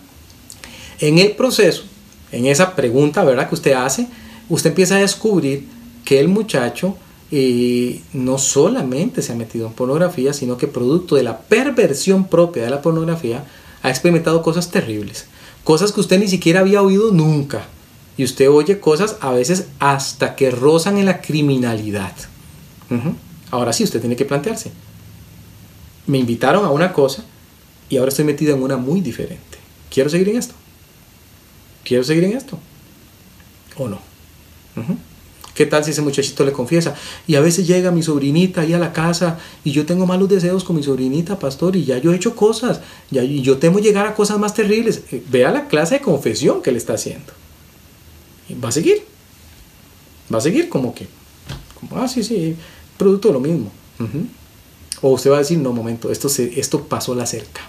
[1.01, 1.85] En el proceso,
[2.33, 3.49] en esa pregunta, ¿verdad?
[3.49, 4.07] Que usted hace,
[4.49, 5.67] usted empieza a descubrir
[6.05, 6.97] que el muchacho
[7.31, 12.65] eh, no solamente se ha metido en pornografía, sino que producto de la perversión propia
[12.65, 13.45] de la pornografía,
[13.83, 15.27] ha experimentado cosas terribles.
[15.63, 17.67] Cosas que usted ni siquiera había oído nunca.
[18.17, 22.13] Y usted oye cosas a veces hasta que rozan en la criminalidad.
[23.51, 24.71] Ahora sí, usted tiene que plantearse.
[26.07, 27.25] Me invitaron a una cosa
[27.89, 29.59] y ahora estoy metido en una muy diferente.
[29.91, 30.55] ¿Quiero seguir en esto?
[31.85, 32.59] ¿Quiero seguir en esto?
[33.77, 34.01] ¿O no?
[35.55, 36.95] ¿Qué tal si ese muchachito le confiesa?
[37.27, 40.63] Y a veces llega mi sobrinita ahí a la casa y yo tengo malos deseos
[40.63, 42.81] con mi sobrinita, pastor, y ya yo he hecho cosas,
[43.11, 45.03] y yo temo llegar a cosas más terribles.
[45.11, 47.33] Eh, vea la clase de confesión que le está haciendo.
[48.63, 49.03] va a seguir.
[50.33, 51.09] Va a seguir como que,
[51.81, 52.55] como, ah, sí, sí,
[52.99, 53.73] producto de lo mismo.
[55.01, 57.63] O usted va a decir, no, momento, esto, se, esto pasó la cerca.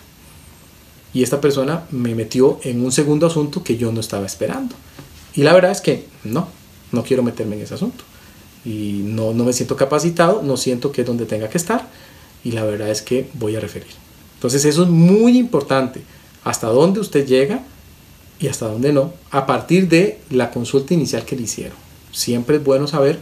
[1.13, 4.75] Y esta persona me metió en un segundo asunto que yo no estaba esperando.
[5.33, 6.47] Y la verdad es que no,
[6.91, 8.03] no quiero meterme en ese asunto.
[8.65, 11.87] Y no, no me siento capacitado, no siento que es donde tenga que estar.
[12.43, 13.89] Y la verdad es que voy a referir.
[14.35, 16.01] Entonces eso es muy importante.
[16.43, 17.63] Hasta dónde usted llega
[18.39, 21.77] y hasta dónde no, a partir de la consulta inicial que le hicieron.
[22.11, 23.21] Siempre es bueno saber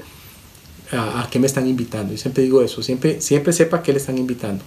[0.91, 2.13] a, qué me están invitando.
[2.13, 4.63] Y siempre digo eso, siempre, siempre sepa a qué le están invitando.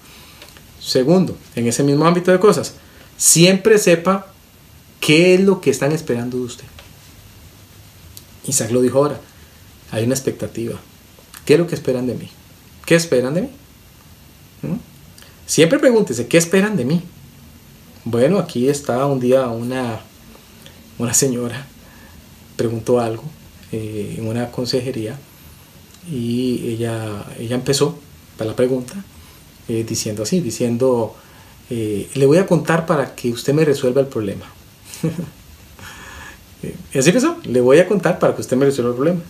[0.81, 2.75] Segundo, en ese mismo ámbito de cosas,
[3.17, 4.33] siempre sepa
[5.01, 6.65] qué es lo que están esperando de usted.
[8.47, 9.21] Isaac lo dijo ahora,
[9.91, 10.79] hay una expectativa.
[11.45, 12.29] ¿Qué es lo que esperan de mí?
[12.87, 13.51] ¿Qué esperan de mí?
[14.63, 14.77] ¿Mm?
[15.47, 17.03] Siempre pregúntese, ¿qué esperan de mí?
[18.05, 20.01] Bueno, aquí está un día una,
[20.99, 21.67] una señora,
[22.57, 23.25] preguntó algo
[23.73, 25.19] eh, en una consejería
[26.09, 27.99] y ella, ella empezó
[28.37, 28.95] para la pregunta
[29.69, 31.15] eh, diciendo así, diciendo,
[31.69, 34.47] eh, le voy a contar para que usted me resuelva el problema.
[36.95, 39.21] y así empezó, le voy a contar para que usted me resuelva el problema.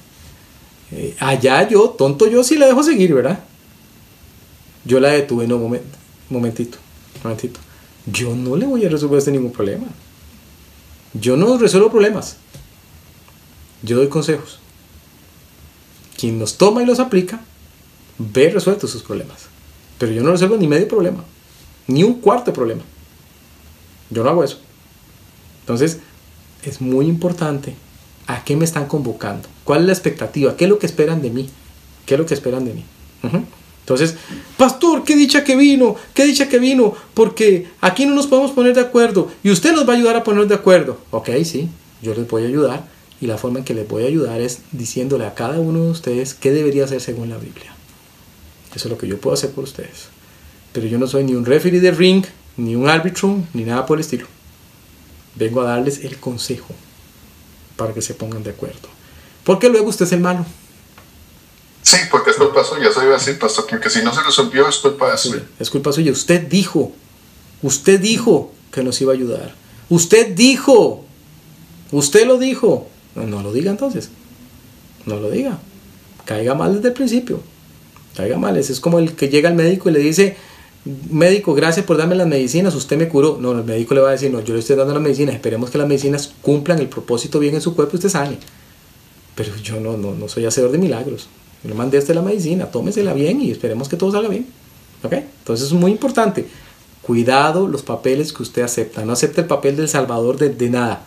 [0.93, 3.41] Eh, allá yo, tonto yo, sí la dejo seguir, ¿verdad?
[4.85, 5.85] Yo la detuve, no, moment,
[6.31, 6.79] momentito,
[7.23, 7.61] momentito.
[8.07, 9.87] Yo no le voy a resolver este ningún problema.
[11.13, 12.37] Yo no resuelvo problemas.
[13.83, 14.60] Yo doy consejos
[16.21, 17.41] quien los toma y los aplica
[18.19, 19.47] ver resueltos sus problemas.
[19.99, 21.25] Pero yo no resuelvo ni medio problema,
[21.87, 22.83] ni un cuarto problema.
[24.11, 24.59] Yo no hago eso.
[25.61, 26.01] Entonces,
[26.63, 27.75] es muy importante
[28.27, 31.31] a qué me están convocando, cuál es la expectativa, qué es lo que esperan de
[31.31, 31.49] mí,
[32.05, 32.85] qué es lo que esperan de mí.
[33.81, 34.17] Entonces,
[34.57, 38.75] pastor, qué dicha que vino, qué dicha que vino, porque aquí no nos podemos poner
[38.75, 40.99] de acuerdo y usted nos va a ayudar a poner de acuerdo.
[41.11, 41.69] Ok, sí,
[42.03, 44.61] yo les voy a ayudar y la forma en que les voy a ayudar es
[44.73, 47.75] diciéndole a cada uno de ustedes qué debería hacer según la Biblia.
[48.75, 50.09] Eso es lo que yo puedo hacer por ustedes.
[50.73, 52.25] Pero yo no soy ni un referee de ring,
[52.57, 54.27] ni un árbitro, ni nada por el estilo.
[55.35, 56.75] Vengo a darles el consejo
[57.77, 58.89] para que se pongan de acuerdo.
[59.45, 60.47] Porque luego usted es el malo.
[61.83, 64.69] Sí, porque es culpa suya, eso iba a decir, pastor, porque si no se resolvió
[64.69, 65.43] es culpa suya.
[65.59, 66.13] es culpa suya.
[66.13, 66.93] Usted dijo,
[67.63, 69.55] usted dijo que nos iba a ayudar.
[69.89, 71.05] Usted dijo,
[71.91, 72.90] usted lo dijo.
[73.15, 74.11] No, lo diga entonces.
[75.07, 75.59] No lo diga.
[76.25, 77.41] Caiga mal desde el principio.
[78.17, 78.57] Caiga mal.
[78.57, 80.37] Es como el que llega al médico y le dice,
[81.11, 83.39] médico, gracias por darme las medicinas, usted me curó.
[83.41, 85.71] No, el médico le va a decir, no, yo le estoy dando las medicinas, esperemos
[85.71, 88.39] que las medicinas cumplan el propósito bien en su cuerpo y usted sane.
[89.35, 91.29] Pero yo no, no, no soy hacedor de milagros.
[91.63, 94.47] Le mandé a usted la medicina, tómesela bien y esperemos que todo salga bien.
[95.03, 95.13] ¿Ok?
[95.13, 96.47] Entonces es muy importante.
[97.03, 99.05] Cuidado los papeles que usted acepta.
[99.05, 101.07] No acepte el papel del salvador de, de nada.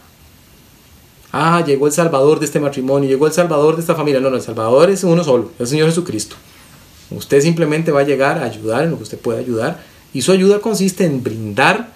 [1.36, 4.20] Ah, llegó el salvador de este matrimonio, llegó el salvador de esta familia.
[4.20, 6.36] No, no, el salvador es uno solo, el Señor Jesucristo.
[7.10, 9.80] Usted simplemente va a llegar a ayudar en lo que usted pueda ayudar
[10.14, 11.90] y su ayuda consiste en brindar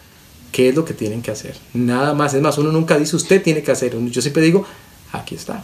[0.51, 1.55] qué es lo que tienen que hacer.
[1.75, 2.33] Nada más.
[2.33, 3.95] Es más, uno nunca dice usted tiene que hacer.
[4.09, 4.65] Yo siempre digo,
[5.11, 5.63] aquí está.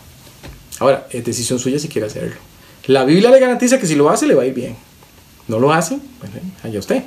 [0.80, 2.36] Ahora, es decisión suya si quiere hacerlo.
[2.86, 4.76] La Biblia le garantiza que si lo hace le va a ir bien.
[5.48, 6.32] No lo hace, pues
[6.64, 7.04] allá usted.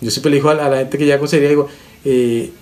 [0.00, 1.68] Yo siempre le digo a la, gente que ya consejería, digo,
[2.04, 2.52] eh,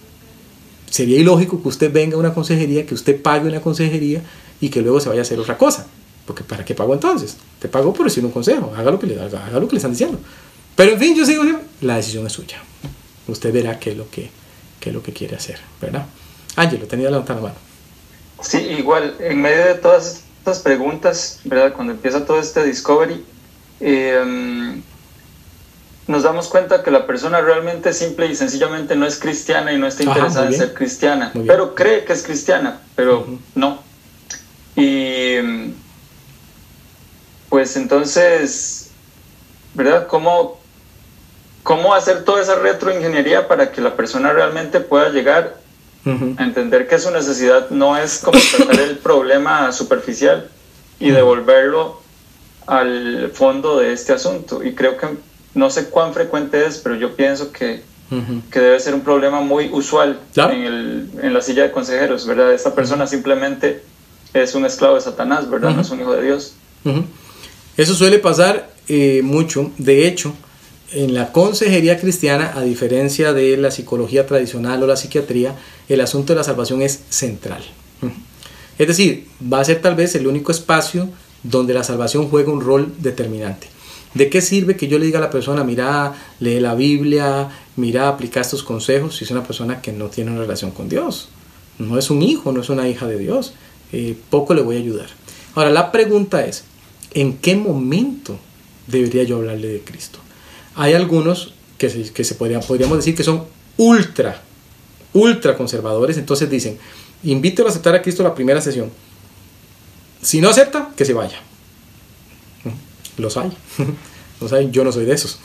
[0.92, 4.22] sería ilógico que usted venga a una consejería, que usted pague una consejería
[4.60, 5.86] y que luego se vaya a hacer otra cosa.
[6.26, 7.38] Porque ¿para qué pago entonces?
[7.58, 9.92] Te pago por decir un consejo, haga lo que le, haga, lo que le están
[9.92, 10.18] diciendo.
[10.76, 11.44] Pero en fin, yo sigo,
[11.80, 12.62] la decisión es suya.
[13.26, 14.28] Usted verá qué es lo que,
[14.80, 16.04] qué es lo que quiere hacer, ¿verdad?
[16.56, 17.58] Ángelo, tenía levantada la mano.
[18.42, 21.72] Sí, igual, en medio de todas estas preguntas, ¿verdad?
[21.72, 23.24] Cuando empieza todo este discovery,
[23.80, 24.82] em,
[26.06, 29.86] nos damos cuenta que la persona realmente simple y sencillamente no es cristiana y no
[29.86, 33.80] está interesada en ser cristiana, pero cree que es cristiana, pero no.
[34.74, 35.36] Y
[37.48, 38.90] pues entonces,
[39.74, 40.06] ¿verdad?
[40.08, 40.60] ¿Cómo,
[41.62, 45.60] ¿Cómo hacer toda esa retroingeniería para que la persona realmente pueda llegar
[46.04, 50.48] a entender que su necesidad no es como tratar el problema superficial
[50.98, 52.02] y devolverlo
[52.66, 54.64] al fondo de este asunto?
[54.64, 55.06] Y creo que
[55.54, 57.82] no sé cuán frecuente es, pero yo pienso que,
[58.50, 62.52] que debe ser un problema muy usual en, el, en, la silla de consejeros, ¿verdad?
[62.52, 63.82] Esta persona simplemente
[64.34, 65.74] es un esclavo de Satanás, ¿verdad?
[65.74, 66.54] No es un hijo de Dios.
[67.76, 69.70] Eso suele pasar eh, mucho.
[69.78, 70.34] De hecho,
[70.92, 75.54] en la consejería cristiana, a diferencia de la psicología tradicional o la psiquiatría,
[75.88, 77.62] el asunto de la salvación es central.
[78.78, 81.08] Es decir, va a ser tal vez el único espacio
[81.42, 83.68] donde la salvación juega un rol determinante.
[84.14, 88.08] ¿De qué sirve que yo le diga a la persona, mira, lee la Biblia, mira,
[88.08, 91.28] aplica estos consejos, si es una persona que no tiene una relación con Dios?
[91.78, 93.54] No es un hijo, no es una hija de Dios.
[93.92, 95.06] Eh, poco le voy a ayudar.
[95.54, 96.64] Ahora, la pregunta es,
[97.12, 98.38] ¿en qué momento
[98.86, 100.18] debería yo hablarle de Cristo?
[100.74, 103.44] Hay algunos que se, que se podrían, podríamos decir que son
[103.76, 104.42] ultra,
[105.14, 106.78] ultra conservadores, entonces dicen,
[107.24, 108.90] invítelo a aceptar a Cristo la primera sesión.
[110.20, 111.40] Si no acepta, que se vaya.
[114.40, 114.70] Los hay.
[114.70, 115.38] Yo no soy de esos.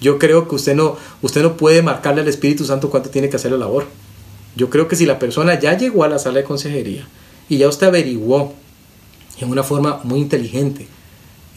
[0.00, 3.36] Yo creo que usted no, usted no puede marcarle al Espíritu Santo cuánto tiene que
[3.36, 3.86] hacer la labor.
[4.54, 7.06] Yo creo que si la persona ya llegó a la sala de consejería
[7.48, 8.54] y ya usted averiguó
[9.38, 10.86] en una forma muy inteligente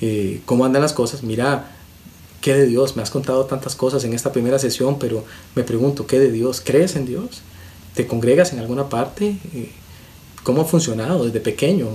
[0.01, 1.24] eh, cómo andan las cosas.
[1.24, 1.72] Mira,
[2.41, 2.95] ¿qué de Dios?
[2.95, 6.62] Me has contado tantas cosas en esta primera sesión, pero me pregunto, ¿qué de Dios?
[6.64, 7.41] ¿Crees en Dios?
[7.95, 9.38] ¿Te congregas en alguna parte?
[9.53, 9.72] Eh,
[10.43, 11.88] ¿Cómo ha funcionado desde pequeño?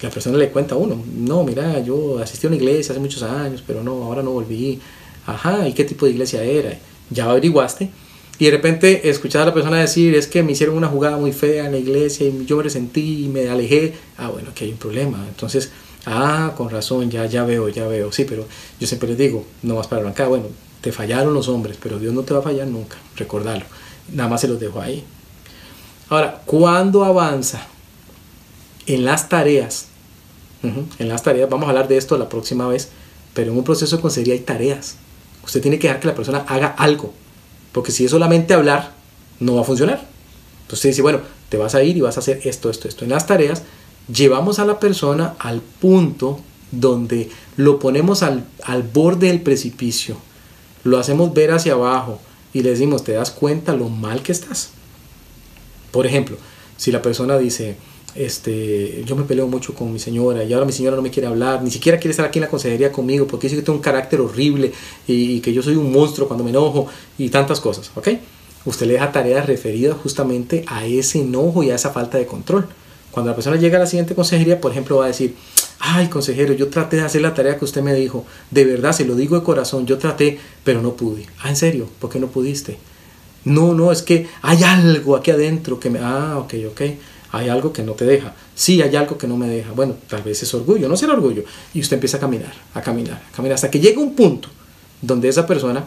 [0.00, 3.00] Y la persona le cuenta a uno, no, mira, yo asistí a una iglesia hace
[3.00, 4.80] muchos años, pero no, ahora no volví.
[5.26, 6.76] Ajá, ¿y qué tipo de iglesia era?
[7.10, 7.90] Ya averiguaste.
[8.38, 11.32] Y de repente escuchar a la persona decir, es que me hicieron una jugada muy
[11.32, 13.94] fea en la iglesia y yo me resentí y me alejé.
[14.18, 15.24] Ah, bueno, aquí hay un problema.
[15.28, 15.70] Entonces,
[16.06, 18.12] Ah, con razón, ya, ya veo, ya veo.
[18.12, 18.46] Sí, pero
[18.78, 20.46] yo siempre les digo, no vas para acá, bueno,
[20.80, 23.64] te fallaron los hombres, pero Dios no te va a fallar nunca, recordarlo.
[24.12, 25.02] Nada más se los dejo ahí.
[26.10, 27.66] Ahora, cuando avanza
[28.86, 29.86] en las tareas,
[30.62, 32.88] en las tareas, vamos a hablar de esto la próxima vez,
[33.34, 34.96] pero en un proceso de consejería hay tareas.
[35.44, 37.12] Usted tiene que dejar que la persona haga algo,
[37.72, 38.92] porque si es solamente hablar,
[39.40, 40.06] no va a funcionar.
[40.62, 41.20] Entonces dice, bueno,
[41.50, 43.04] te vas a ir y vas a hacer esto, esto, esto.
[43.04, 43.62] En las tareas
[44.12, 50.16] llevamos a la persona al punto donde lo ponemos al, al borde del precipicio,
[50.82, 52.20] lo hacemos ver hacia abajo
[52.52, 54.70] y le decimos, ¿te das cuenta lo mal que estás?
[55.90, 56.36] Por ejemplo,
[56.76, 57.76] si la persona dice,
[58.14, 61.26] este, yo me peleo mucho con mi señora y ahora mi señora no me quiere
[61.26, 63.82] hablar, ni siquiera quiere estar aquí en la consejería conmigo porque dice que tengo un
[63.82, 64.72] carácter horrible
[65.06, 66.86] y, que yo soy un monstruo cuando me enojo
[67.18, 68.08] y tantas cosas, ¿ok?
[68.66, 72.66] Usted le deja tareas referidas justamente a ese enojo y a esa falta de control.
[73.10, 75.34] Cuando la persona llega a la siguiente consejería, por ejemplo, va a decir,
[75.80, 79.04] ay consejero, yo traté de hacer la tarea que usted me dijo, de verdad, se
[79.04, 81.26] lo digo de corazón, yo traté, pero no pude.
[81.42, 81.88] Ah, ¿en serio?
[82.00, 82.78] ¿Por qué no pudiste?
[83.44, 85.98] No, no, es que hay algo aquí adentro que me...
[86.00, 86.80] Ah, ok, ok
[87.34, 88.32] hay algo que no te deja.
[88.54, 89.72] Sí, hay algo que no me deja.
[89.72, 91.42] Bueno, tal vez es orgullo, no será orgullo.
[91.74, 94.48] Y usted empieza a caminar, a caminar, a caminar, hasta que llega un punto
[95.02, 95.84] donde esa persona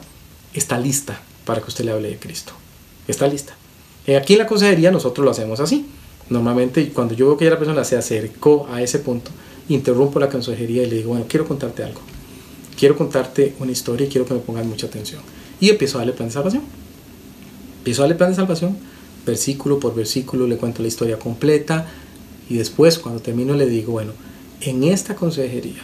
[0.54, 2.52] está lista para que usted le hable de Cristo.
[3.08, 3.56] Está lista.
[4.06, 5.86] Eh, aquí en la consejería nosotros lo hacemos así.
[6.30, 9.32] Normalmente cuando yo veo que ya la persona se acercó a ese punto,
[9.70, 12.02] interrumpo la consejería y le digo, bueno, quiero contarte algo.
[12.78, 15.22] Quiero contarte una historia y quiero que me pongan mucha atención.
[15.62, 16.64] Y empiezo a darle plan de salvación.
[17.78, 18.78] Empiezo a darle plan de salvación
[19.28, 21.86] versículo por versículo, le cuento la historia completa
[22.50, 24.14] y después cuando termino le digo, bueno,
[24.62, 25.84] en esta consejería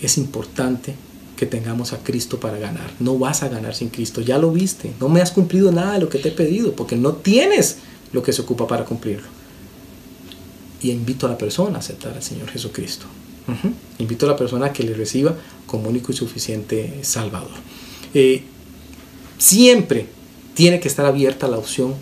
[0.00, 0.94] es importante
[1.36, 2.92] que tengamos a Cristo para ganar.
[3.00, 6.00] No vas a ganar sin Cristo, ya lo viste, no me has cumplido nada de
[6.00, 7.76] lo que te he pedido porque no tienes
[8.12, 9.28] lo que se ocupa para cumplirlo.
[10.82, 13.06] Y invito a la persona a aceptar al Señor Jesucristo.
[13.98, 15.36] Invito a la persona a que le reciba
[15.66, 17.50] como único y suficiente Salvador.
[18.14, 18.42] Eh,
[19.36, 20.06] siempre
[20.54, 21.94] tiene que estar abierta la opción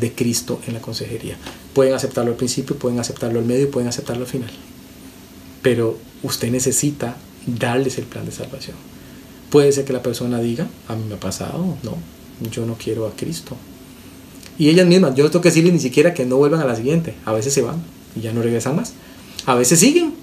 [0.00, 1.36] de Cristo en la consejería.
[1.72, 4.50] Pueden aceptarlo al principio, pueden aceptarlo al medio, pueden aceptarlo al final.
[5.62, 8.76] Pero usted necesita darles el plan de salvación.
[9.50, 11.96] Puede ser que la persona diga, a mí me ha pasado, no,
[12.50, 13.56] yo no quiero a Cristo.
[14.58, 16.74] Y ellas mismas, yo no tengo que decirles ni siquiera que no vuelvan a la
[16.74, 17.14] siguiente.
[17.24, 17.82] A veces se van
[18.16, 18.92] y ya no regresan más.
[19.46, 20.14] A veces siguen.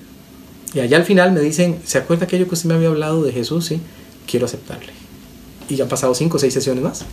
[0.74, 3.32] Y allá al final me dicen, ¿se acuerda aquello que usted me había hablado de
[3.32, 3.66] Jesús?
[3.66, 3.80] Sí,
[4.30, 4.92] quiero aceptarle.
[5.70, 7.06] Y ya han pasado cinco o seis sesiones más.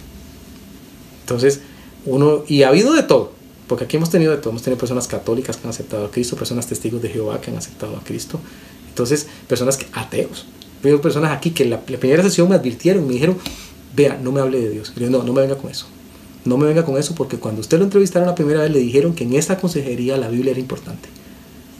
[1.20, 1.60] Entonces,
[2.06, 3.32] uno, y ha habido de todo,
[3.68, 6.36] porque aquí hemos tenido de todo, hemos tenido personas católicas que han aceptado a Cristo,
[6.36, 8.40] personas testigos de Jehová que han aceptado a Cristo,
[8.88, 10.46] entonces personas que, ateos,
[10.82, 13.38] veo personas aquí que en la, primera sesión me advirtieron, me dijeron,
[13.94, 15.86] vea, no me hable de Dios, yo, no, no me venga con eso,
[16.44, 19.14] no me venga con eso porque cuando usted lo entrevistaron la primera vez le dijeron
[19.14, 21.08] que en esta consejería la Biblia era importante.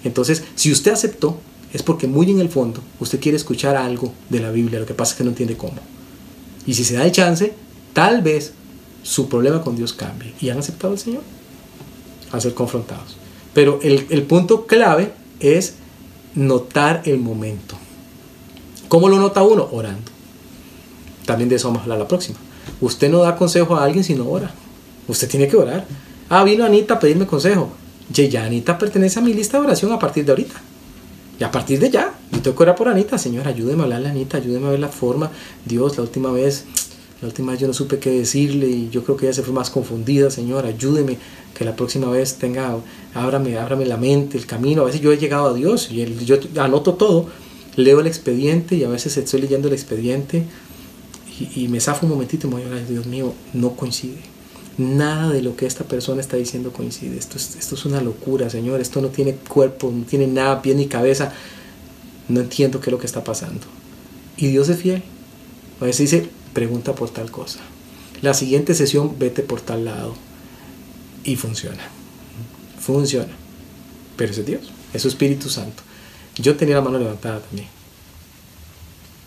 [0.05, 1.39] Entonces, si usted aceptó,
[1.73, 4.95] es porque muy en el fondo usted quiere escuchar algo de la Biblia, lo que
[4.95, 5.75] pasa es que no entiende cómo.
[6.67, 7.55] Y si se da el chance,
[7.93, 8.53] tal vez
[9.03, 10.35] su problema con Dios cambie.
[10.41, 11.23] Y han aceptado al Señor
[12.31, 13.17] a ser confrontados.
[13.55, 15.75] Pero el, el punto clave es
[16.35, 17.77] notar el momento.
[18.89, 19.69] ¿Cómo lo nota uno?
[19.73, 20.11] Orando.
[21.27, 22.39] También de eso vamos a hablar la próxima.
[22.81, 24.51] Usted no da consejo a alguien si no ora.
[25.09, 25.87] Usted tiene que orar.
[26.29, 27.71] Ah, vino Anita a pedirme consejo.
[28.09, 30.55] Ya, Anita pertenece a mi lista de oración a partir de ahorita.
[31.39, 33.19] Y a partir de ya, yo tengo que orar por Anita.
[33.19, 35.31] Señor, ayúdeme a hablarle a Anita, ayúdeme a ver la forma.
[35.65, 36.65] Dios, la última vez
[37.23, 39.55] la última vez yo no supe qué decirle y yo creo que ella se fue
[39.55, 41.19] más confundida, Señor, ayúdeme,
[41.55, 42.77] que la próxima vez tenga,
[43.15, 44.83] ábrame, ábrame la mente, el camino.
[44.83, 47.29] A veces yo he llegado a Dios y yo anoto todo,
[47.77, 50.47] leo el expediente y a veces estoy leyendo el expediente
[51.55, 54.19] y, me zafo un momentito y me voy a Dios mío, no coincide.
[54.77, 57.17] Nada de lo que esta persona está diciendo coincide.
[57.17, 58.81] Esto es, esto es una locura, Señor.
[58.81, 61.33] Esto no tiene cuerpo, no tiene nada, pie ni cabeza.
[62.29, 63.65] No entiendo qué es lo que está pasando.
[64.37, 65.05] Y Dios es fiel.
[65.81, 67.61] A veces dice, pregunta por tal cosa.
[68.21, 70.15] La siguiente sesión, vete por tal lado.
[71.25, 71.83] Y funciona.
[72.81, 73.33] Funciona.
[74.17, 75.83] Pero es Dios, es su Espíritu Santo.
[76.37, 77.69] Yo tenía la mano levantada también.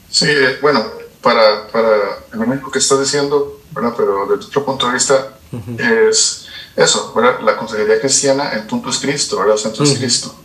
[0.09, 0.83] Sí, eh, bueno,
[1.21, 5.37] para, para lo mismo que estás diciendo, pero desde otro punto de vista,
[5.77, 7.13] es eso,
[7.43, 9.55] la consejería cristiana, el punto es Cristo, ¿verdad?
[9.55, 10.35] el centro es Cristo.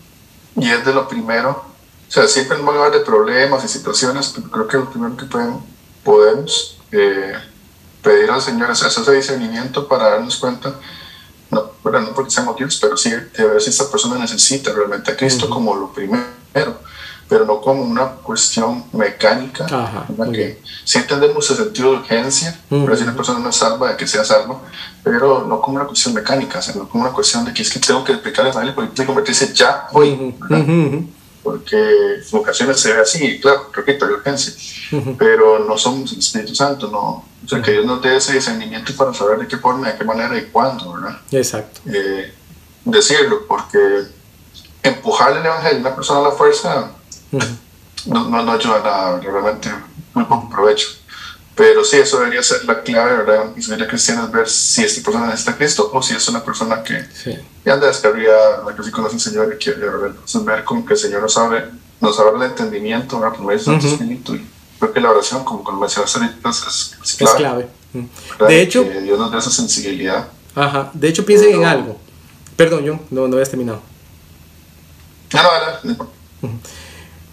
[0.57, 4.51] Y es de lo primero, o sea, siempre en lugar de problemas y situaciones, pero
[4.51, 5.61] creo que lo primero que pueden
[6.05, 7.35] podemos eh,
[8.03, 10.75] pedir al Señor ese discernimiento para darnos cuenta,
[11.51, 15.11] no, bueno, no porque seamos Dios, pero sí de ver si esta persona necesita realmente
[15.11, 16.81] a Cristo como lo primero,
[17.29, 19.67] pero no como una cuestión mecánica,
[20.33, 23.97] que si entendemos el sentido de urgencia, pero si una persona no es salva, de
[23.97, 24.63] que sea salvo,
[25.05, 28.03] pero no como una cuestión mecánica, sino como una cuestión de que es que tengo
[28.05, 30.35] que explicarle a él porque tiene que convertirse ya hoy
[31.43, 34.55] porque en ocasiones se ve así, claro, repito, hay urgencia,
[35.19, 38.93] pero no somos el Espíritu Santo, no, o sea, que Dios nos dé ese discernimiento
[38.97, 41.19] para saber de qué forma, de qué manera y cuándo, ¿verdad?
[41.31, 41.81] Exacto.
[41.87, 42.33] Eh,
[42.85, 43.79] decirlo, porque
[44.83, 46.91] empujarle el Evangelio a una persona a la fuerza
[48.07, 49.71] no, no, no ayuda a nada, realmente
[50.15, 50.89] muy poco provecho.
[51.61, 53.51] Pero sí, eso debería ser la clave, ¿verdad?
[53.55, 56.83] Y sería cristiana es ver si esta persona necesita Cristo o si es una persona
[56.83, 56.95] que
[57.71, 60.07] anda descarriada, la que sí conoce al Señor y quiere ver.
[60.07, 61.65] Entonces, ver como que el Señor no sabe
[62.01, 63.37] nos abre el entendimiento, ¿verdad?
[63.37, 64.37] Por Santo Espíritu.
[64.37, 64.47] Y
[64.79, 67.69] creo que la oración, como con mencionaste ahorita, es, es clave.
[67.93, 68.55] Es clave.
[68.55, 70.29] De hecho, que Dios nos dé esa sensibilidad.
[70.55, 72.01] Ajá, de hecho piensen en algo.
[72.57, 73.83] Perdón, yo no, no habías terminado.
[75.35, 76.51] Ah, no, no, no.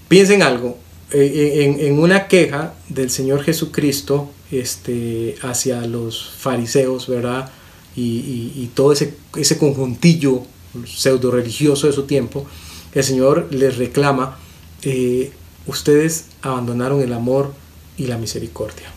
[0.09, 0.77] Piensen algo.
[1.11, 7.51] Eh, en, una queja del Señor Jesucristo este, hacia los fariseos, ¿verdad?
[7.95, 10.43] Y todo ese, ese conjuntillo
[10.85, 12.45] pseudo religioso de su tiempo,
[12.93, 14.37] el Señor les reclama,
[14.83, 15.31] eh,
[15.65, 17.53] ustedes abandonaron el amor
[17.97, 18.91] y la misericordia.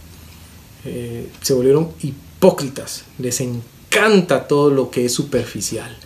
[0.84, 5.96] Eh, se volvieron hipócritas, les encanta todo lo que es superficial,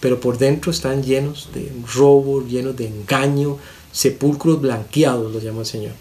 [0.00, 3.58] pero por dentro están llenos de robo, llenos de engaño,
[3.94, 5.92] sepulcros blanqueados, lo llama el Señor.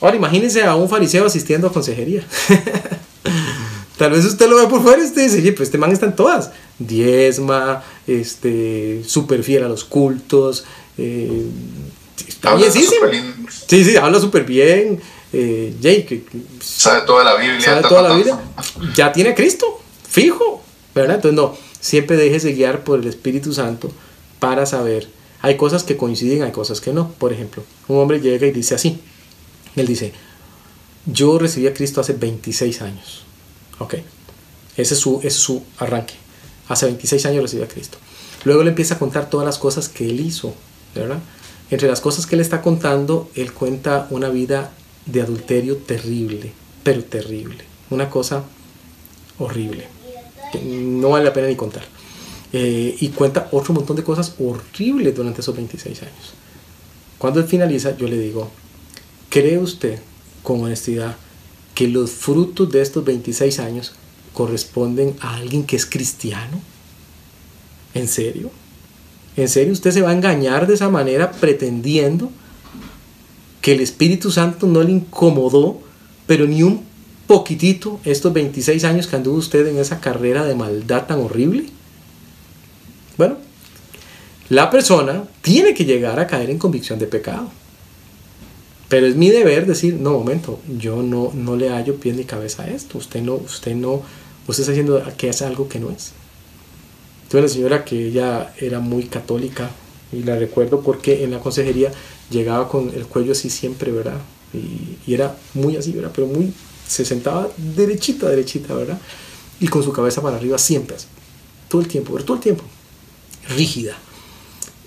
[0.00, 2.24] Ahora imagínense a un fariseo asistiendo a consejería.
[3.98, 6.14] Tal vez usted lo ve por fuera y usted dice, pues este man está en
[6.14, 6.52] todas.
[6.78, 10.64] Diezma, este, súper fiel a los cultos.
[10.96, 11.46] Eh,
[12.26, 13.34] está Habla lindo.
[13.66, 15.00] Sí, sí, habla súper bien.
[15.32, 16.24] Eh, que
[16.60, 17.60] Sabe toda la Biblia.
[17.60, 18.40] sabe toda la vida.
[18.94, 20.62] Ya tiene a Cristo, fijo.
[20.94, 21.16] ¿Verdad?
[21.16, 23.90] Entonces no, siempre déjese guiar por el Espíritu Santo
[24.38, 25.08] para saber.
[25.40, 27.10] Hay cosas que coinciden, hay cosas que no.
[27.12, 29.00] Por ejemplo, un hombre llega y dice así.
[29.76, 30.12] Él dice,
[31.06, 33.22] yo recibí a Cristo hace 26 años.
[33.78, 33.94] Ok.
[34.76, 36.14] Ese es su, arranque.
[36.68, 37.98] Hace 26 años recibí a Cristo.
[38.44, 40.54] Luego le empieza a contar todas las cosas que él hizo,
[40.94, 41.18] ¿verdad?
[41.70, 44.72] Entre las cosas que él está contando, él cuenta una vida
[45.06, 47.64] de adulterio terrible, pero terrible.
[47.90, 48.44] Una cosa
[49.38, 49.88] horrible.
[50.52, 51.84] que no vale la pena ni contar.
[52.52, 56.32] Eh, y cuenta otro montón de cosas horribles durante esos 26 años.
[57.18, 58.50] Cuando él finaliza, yo le digo,
[59.28, 59.98] ¿cree usted
[60.42, 61.16] con honestidad
[61.74, 63.92] que los frutos de estos 26 años
[64.32, 66.60] corresponden a alguien que es cristiano?
[67.92, 68.50] ¿En serio?
[69.36, 72.30] ¿En serio usted se va a engañar de esa manera pretendiendo
[73.60, 75.80] que el Espíritu Santo no le incomodó,
[76.26, 76.82] pero ni un
[77.26, 81.66] poquitito estos 26 años que anduvo usted en esa carrera de maldad tan horrible?
[83.18, 83.36] Bueno,
[84.48, 87.50] la persona tiene que llegar a caer en convicción de pecado.
[88.88, 92.62] Pero es mi deber decir, no, momento, yo no, no le hallo pie ni cabeza
[92.62, 92.96] a esto.
[92.96, 94.02] Usted no, usted no,
[94.46, 96.12] usted está haciendo que es algo que no es.
[97.28, 99.70] Tuve una señora que ella era muy católica
[100.10, 101.92] y la recuerdo porque en la consejería
[102.30, 104.18] llegaba con el cuello así siempre, ¿verdad?
[104.54, 106.12] Y, era muy así, ¿verdad?
[106.14, 106.52] Pero muy,
[106.86, 108.98] se sentaba derechita, derechita, ¿verdad?
[109.60, 111.06] Y con su cabeza para arriba siempre, así,
[111.68, 112.64] todo el tiempo, pero todo el tiempo,
[113.48, 113.96] rígida.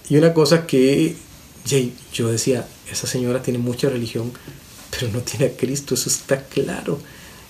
[0.10, 1.16] Y una cosa que
[2.14, 4.32] yo decía, esa señora tiene mucha religión,
[4.90, 7.00] pero no tiene a Cristo, eso está claro.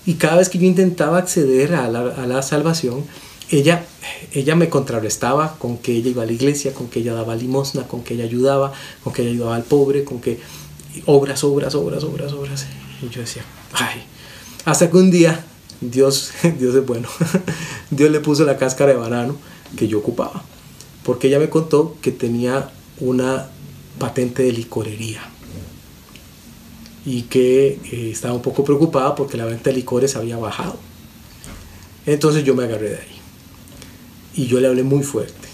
[0.06, 3.04] Y cada vez que yo intentaba acceder a la, a la salvación,
[3.50, 3.84] ella,
[4.32, 7.86] ella me contrarrestaba con que ella iba a la iglesia, con que ella daba limosna,
[7.86, 8.72] con que ella ayudaba,
[9.04, 10.40] con que ella ayudaba al pobre, con que
[11.06, 12.66] obras, obras, obras, obras, obras.
[13.02, 14.02] Y yo decía, ay,
[14.64, 15.44] hasta que un día
[15.80, 17.08] Dios, Dios es bueno,
[17.90, 19.36] Dios le puso la cáscara de banano
[19.76, 20.44] que yo ocupaba,
[21.04, 23.48] porque ella me contó que tenía una
[23.98, 25.22] patente de licorería
[27.04, 30.76] y que eh, estaba un poco preocupada porque la venta de licores había bajado.
[32.06, 33.20] Entonces yo me agarré de ahí
[34.34, 35.48] y yo le hablé muy fuerte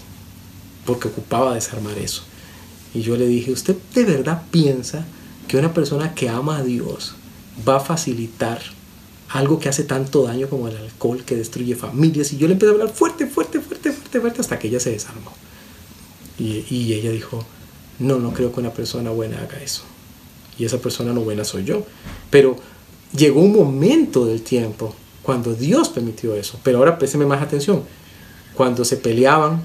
[0.85, 2.23] porque ocupaba desarmar eso.
[2.93, 5.05] Y yo le dije, ¿usted de verdad piensa
[5.47, 7.13] que una persona que ama a Dios
[7.67, 8.61] va a facilitar
[9.29, 12.33] algo que hace tanto daño como el alcohol que destruye familias?
[12.33, 13.48] Y yo le empecé a hablar fuerte, fuerte,
[14.09, 15.31] fuerte, fuerte, hasta que ella se desarmó.
[16.37, 17.45] Y, y ella dijo,
[17.99, 19.83] no, no creo que una persona buena haga eso.
[20.57, 21.85] Y esa persona no buena soy yo.
[22.29, 22.57] Pero
[23.15, 26.59] llegó un momento del tiempo cuando Dios permitió eso.
[26.63, 27.83] Pero ahora présteme más atención.
[28.55, 29.61] Cuando se peleaban,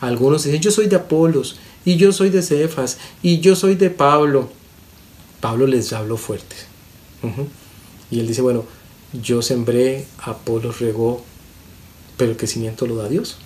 [0.00, 3.90] algunos dicen, yo soy de Apolos, y yo soy de Cefas, y yo soy de
[3.90, 4.48] Pablo.
[5.40, 6.56] Pablo les habló fuerte.
[8.10, 8.64] Y él dice, bueno,
[9.12, 11.22] yo sembré, Apolos regó,
[12.16, 13.38] pero el crecimiento lo da Dios.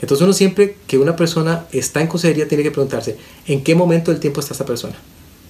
[0.00, 4.10] Entonces uno siempre que una persona está en consejería tiene que preguntarse, ¿en qué momento
[4.10, 4.94] del tiempo está esta persona?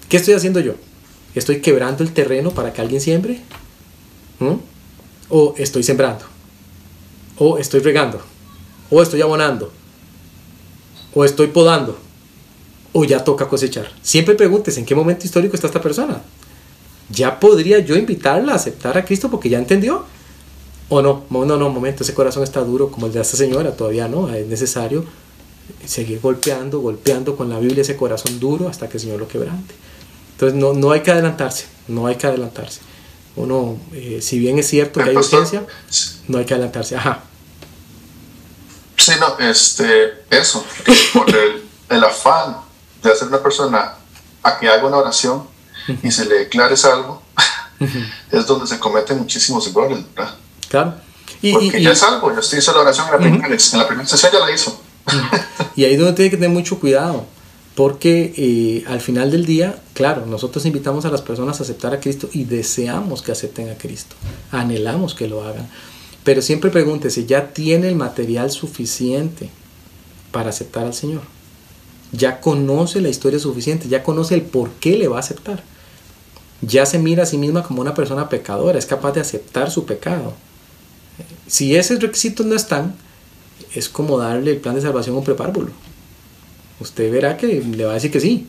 [0.09, 0.75] ¿Qué estoy haciendo yo?
[1.35, 3.41] ¿Estoy quebrando el terreno para que alguien siembre?
[4.41, 4.55] ¿Mm?
[5.29, 6.25] ¿O estoy sembrando?
[7.39, 8.21] ¿O estoy regando?
[8.91, 9.73] ¿O estoy abonando?
[11.15, 11.99] ¿O estoy podando?
[12.93, 13.93] ¿O ya toca cosechar?
[14.03, 16.23] Siempre preguntes, ¿en qué momento histórico está esta persona?
[17.09, 20.05] ¿Ya podría yo invitarla a aceptar a Cristo porque ya entendió?
[20.91, 21.25] ¿O no?
[21.31, 24.47] No, no, momento, ese corazón está duro como el de esta señora, todavía no, es
[24.49, 25.05] necesario
[25.87, 29.73] seguir golpeando, golpeando con la Biblia ese corazón duro hasta que el Señor lo quebrante.
[30.33, 32.81] Entonces no, no hay que adelantarse, no hay que adelantarse.
[33.37, 35.65] Uno, eh, si bien es cierto que hay urgencia,
[36.27, 36.97] no hay que adelantarse.
[36.97, 37.23] Ajá.
[38.97, 40.65] Sí, no, este, eso,
[41.15, 42.57] por el, el afán
[43.01, 43.95] de hacer una persona
[44.43, 45.45] a que haga una oración
[46.03, 47.23] y se le declare salvo,
[48.33, 50.35] es donde se cometen muchísimos errores, ¿verdad?
[50.71, 50.95] Claro.
[51.43, 53.89] Y, Porque ya es salvo, ya usted hizo la oración en la, primera, en la
[53.89, 54.81] primera sesión, ya la hizo.
[55.77, 57.27] y ahí es donde tiene que tener mucho cuidado,
[57.75, 62.01] porque eh, al final del día, claro, nosotros invitamos a las personas a aceptar a
[62.01, 64.15] Cristo y deseamos que acepten a Cristo,
[64.53, 65.69] anhelamos que lo hagan.
[66.23, 69.51] Pero siempre pregúntese, ¿ya tiene el material suficiente
[70.31, 71.23] para aceptar al Señor?
[72.13, 73.89] ¿Ya conoce la historia suficiente?
[73.89, 75.65] ¿Ya conoce el por qué le va a aceptar?
[76.61, 78.79] ¿Ya se mira a sí misma como una persona pecadora?
[78.79, 80.35] ¿Es capaz de aceptar su pecado?
[81.51, 82.95] Si esos requisitos no están,
[83.75, 85.73] es como darle el plan de salvación a un prepárvulo.
[86.79, 88.47] Usted verá que le va a decir que sí,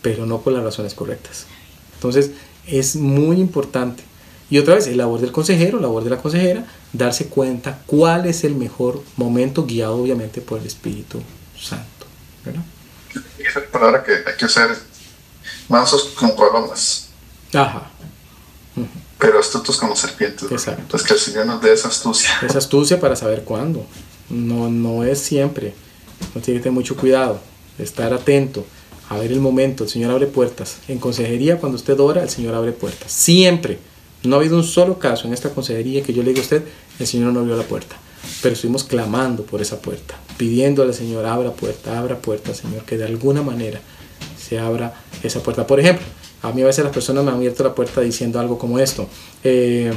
[0.00, 1.44] pero no por las razones correctas.
[1.92, 2.30] Entonces,
[2.66, 4.02] es muy importante.
[4.48, 8.24] Y otra vez, el labor del consejero, la labor de la consejera, darse cuenta cuál
[8.24, 11.20] es el mejor momento, guiado obviamente por el Espíritu
[11.60, 12.06] Santo.
[12.42, 12.62] ¿verdad?
[13.38, 14.70] Esa palabra que hay que ser
[15.68, 17.08] mansos como palomas.
[17.52, 17.90] Ajá
[19.18, 20.50] pero astutos como serpientes.
[20.50, 20.82] Exacto.
[20.82, 22.30] Entonces que el Señor nos dé esa astucia.
[22.42, 23.86] Esa astucia para saber cuándo.
[24.28, 25.74] No, no es siempre.
[26.34, 27.40] No tiene que tener mucho cuidado,
[27.78, 28.64] estar atento,
[29.08, 29.84] a ver el momento.
[29.84, 30.78] El Señor abre puertas.
[30.88, 33.10] En consejería, cuando usted ora, el Señor abre puertas.
[33.10, 33.78] Siempre.
[34.22, 36.62] No ha habido un solo caso en esta consejería que yo le diga a usted,
[36.98, 37.96] el Señor no abrió la puerta.
[38.42, 42.98] Pero estuvimos clamando por esa puerta, pidiéndole al Señor, abra puerta, abra puerta, Señor, que
[42.98, 43.80] de alguna manera
[44.36, 45.66] se abra esa puerta.
[45.66, 46.04] Por ejemplo,
[46.46, 49.08] a mí a veces las personas me han abierto la puerta diciendo algo como esto.
[49.42, 49.92] Eh,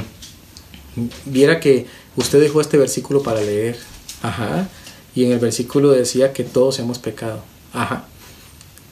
[1.24, 1.86] viera que
[2.16, 3.78] usted dejó este versículo para leer.
[4.22, 4.68] Ajá.
[5.14, 7.42] Y en el versículo decía que todos hemos pecado.
[7.72, 8.04] Ajá.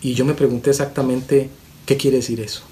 [0.00, 1.50] Y yo me pregunté exactamente
[1.84, 2.62] qué quiere decir eso.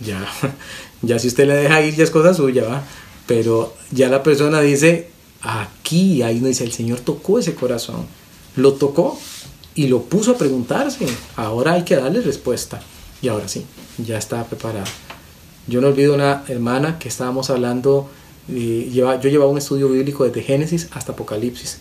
[0.00, 0.24] ya,
[1.02, 2.84] ya si usted le deja ir ya es cosa suya, ¿va?
[3.26, 5.10] Pero ya la persona dice,
[5.42, 8.06] aquí, ahí dice, el Señor tocó ese corazón.
[8.54, 9.18] Lo tocó
[9.74, 11.06] y lo puso a preguntarse.
[11.34, 12.80] Ahora hay que darle respuesta.
[13.20, 13.64] Y ahora sí,
[13.98, 14.86] ya estaba preparada.
[15.66, 18.08] Yo no olvido una hermana que estábamos hablando,
[18.48, 21.78] eh, lleva, yo llevaba un estudio bíblico desde Génesis hasta Apocalipsis.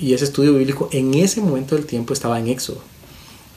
[0.00, 2.80] Y ese estudio bíblico en ese momento del tiempo estaba en Éxodo.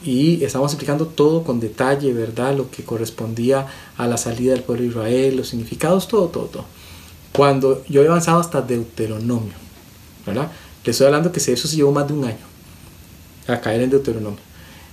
[0.04, 2.56] Y estábamos explicando todo con detalle, ¿verdad?
[2.58, 3.68] Lo que correspondía
[3.98, 6.66] a la salida del pueblo de Israel, los significados, todo, todo, todo.
[7.32, 9.54] Cuando yo he avanzado hasta Deuteronomio,
[10.26, 10.52] ¿verdad?
[10.84, 12.46] Le estoy hablando que eso se llevó más de un año
[13.48, 14.40] a caer en Deuteronomio.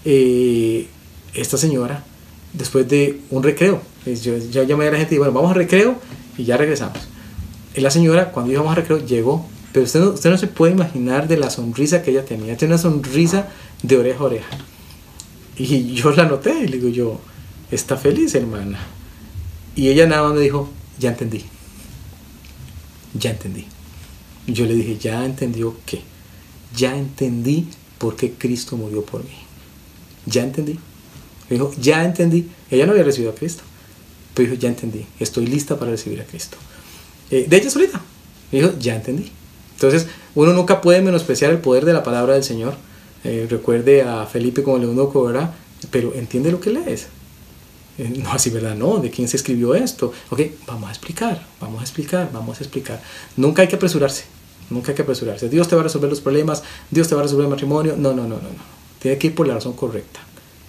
[0.04, 0.86] Eh,
[1.34, 2.04] esta señora
[2.52, 3.80] después de un recreo.
[4.06, 5.96] Yo ya llamé a la gente y bueno, vamos a recreo
[6.36, 6.98] y ya regresamos.
[7.74, 10.72] Y la señora, cuando íbamos a recreo, llegó, pero usted no, usted no se puede
[10.72, 12.56] imaginar de la sonrisa que ella tenía.
[12.56, 13.48] Tiene una sonrisa
[13.82, 14.58] de oreja a oreja.
[15.58, 17.20] Y yo la noté y le digo yo,
[17.70, 18.78] está feliz hermana.
[19.74, 20.68] Y ella nada más me dijo,
[20.98, 21.44] ya entendí.
[23.14, 23.66] Ya entendí.
[24.46, 26.02] Yo le dije, ya entendió qué.
[26.76, 27.68] Ya entendí
[27.98, 29.36] por qué Cristo murió por mí.
[30.26, 30.78] Ya entendí.
[31.48, 32.48] Me dijo, ya entendí.
[32.70, 33.62] Ella no había recibido a Cristo.
[34.34, 35.06] Pero dijo, ya entendí.
[35.18, 36.56] Estoy lista para recibir a Cristo.
[37.30, 38.00] Eh, de ella solita.
[38.52, 39.30] Dijo, ya entendí.
[39.74, 42.74] Entonces, uno nunca puede menospreciar el poder de la palabra del Señor.
[43.24, 45.54] Eh, recuerde a Felipe como eunuco, ¿verdad?
[45.90, 47.06] Pero entiende lo que lees.
[47.98, 48.76] Eh, no, así, ¿verdad?
[48.76, 50.12] No, ¿de quién se escribió esto?
[50.30, 53.02] Ok, vamos a explicar, vamos a explicar, vamos a explicar.
[53.36, 54.24] Nunca hay que apresurarse,
[54.70, 55.48] nunca hay que apresurarse.
[55.48, 57.96] Dios te va a resolver los problemas, Dios te va a resolver el matrimonio.
[57.96, 58.78] No, no, no, no, no.
[59.00, 60.20] Tiene que ir por la razón correcta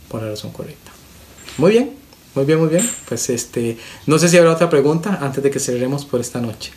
[0.09, 0.91] por la razón correcta.
[1.57, 1.91] Muy bien,
[2.35, 2.89] muy bien, muy bien.
[3.07, 6.71] Pues este, no sé si habrá otra pregunta antes de que cerremos por esta noche.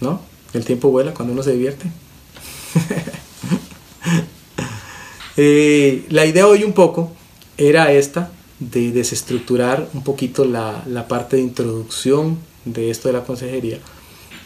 [0.00, 0.20] ¿No?
[0.52, 1.86] El tiempo vuela cuando uno se divierte.
[5.42, 7.12] Eh, la idea hoy un poco
[7.56, 12.36] era esta, de desestructurar un poquito la, parte de introducción
[12.66, 13.78] de esto de la consejería,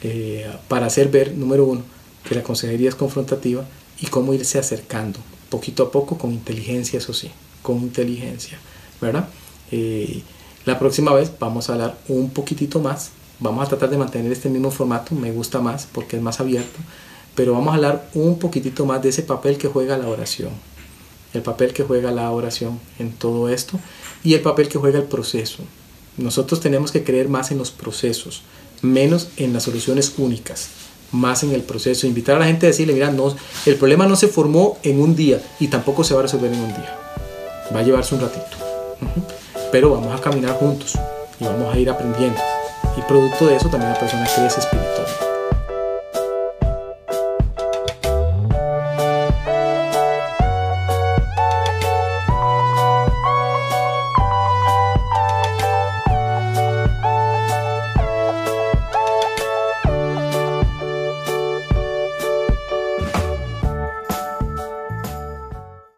[0.02, 1.82] eh, para hacer ver, número uno,
[2.28, 3.64] que la consejería es confrontativa
[3.98, 5.18] y cómo irse acercando
[5.54, 7.30] poquito a poco, con inteligencia, eso sí,
[7.62, 8.58] con inteligencia,
[9.00, 9.28] ¿verdad?
[9.70, 10.22] Eh,
[10.64, 14.48] la próxima vez vamos a hablar un poquitito más, vamos a tratar de mantener este
[14.48, 16.80] mismo formato, me gusta más porque es más abierto,
[17.36, 20.50] pero vamos a hablar un poquitito más de ese papel que juega la oración,
[21.32, 23.78] el papel que juega la oración en todo esto
[24.24, 25.62] y el papel que juega el proceso.
[26.16, 28.42] Nosotros tenemos que creer más en los procesos,
[28.82, 30.68] menos en las soluciones únicas
[31.14, 33.34] más en el proceso, invitar a la gente a decirle, mira, no,
[33.66, 36.60] el problema no se formó en un día y tampoco se va a resolver en
[36.60, 36.98] un día.
[37.74, 38.56] Va a llevarse un ratito.
[39.72, 40.94] Pero vamos a caminar juntos
[41.40, 42.38] y vamos a ir aprendiendo.
[42.96, 45.03] Y producto de eso también la persona crece espiritualmente.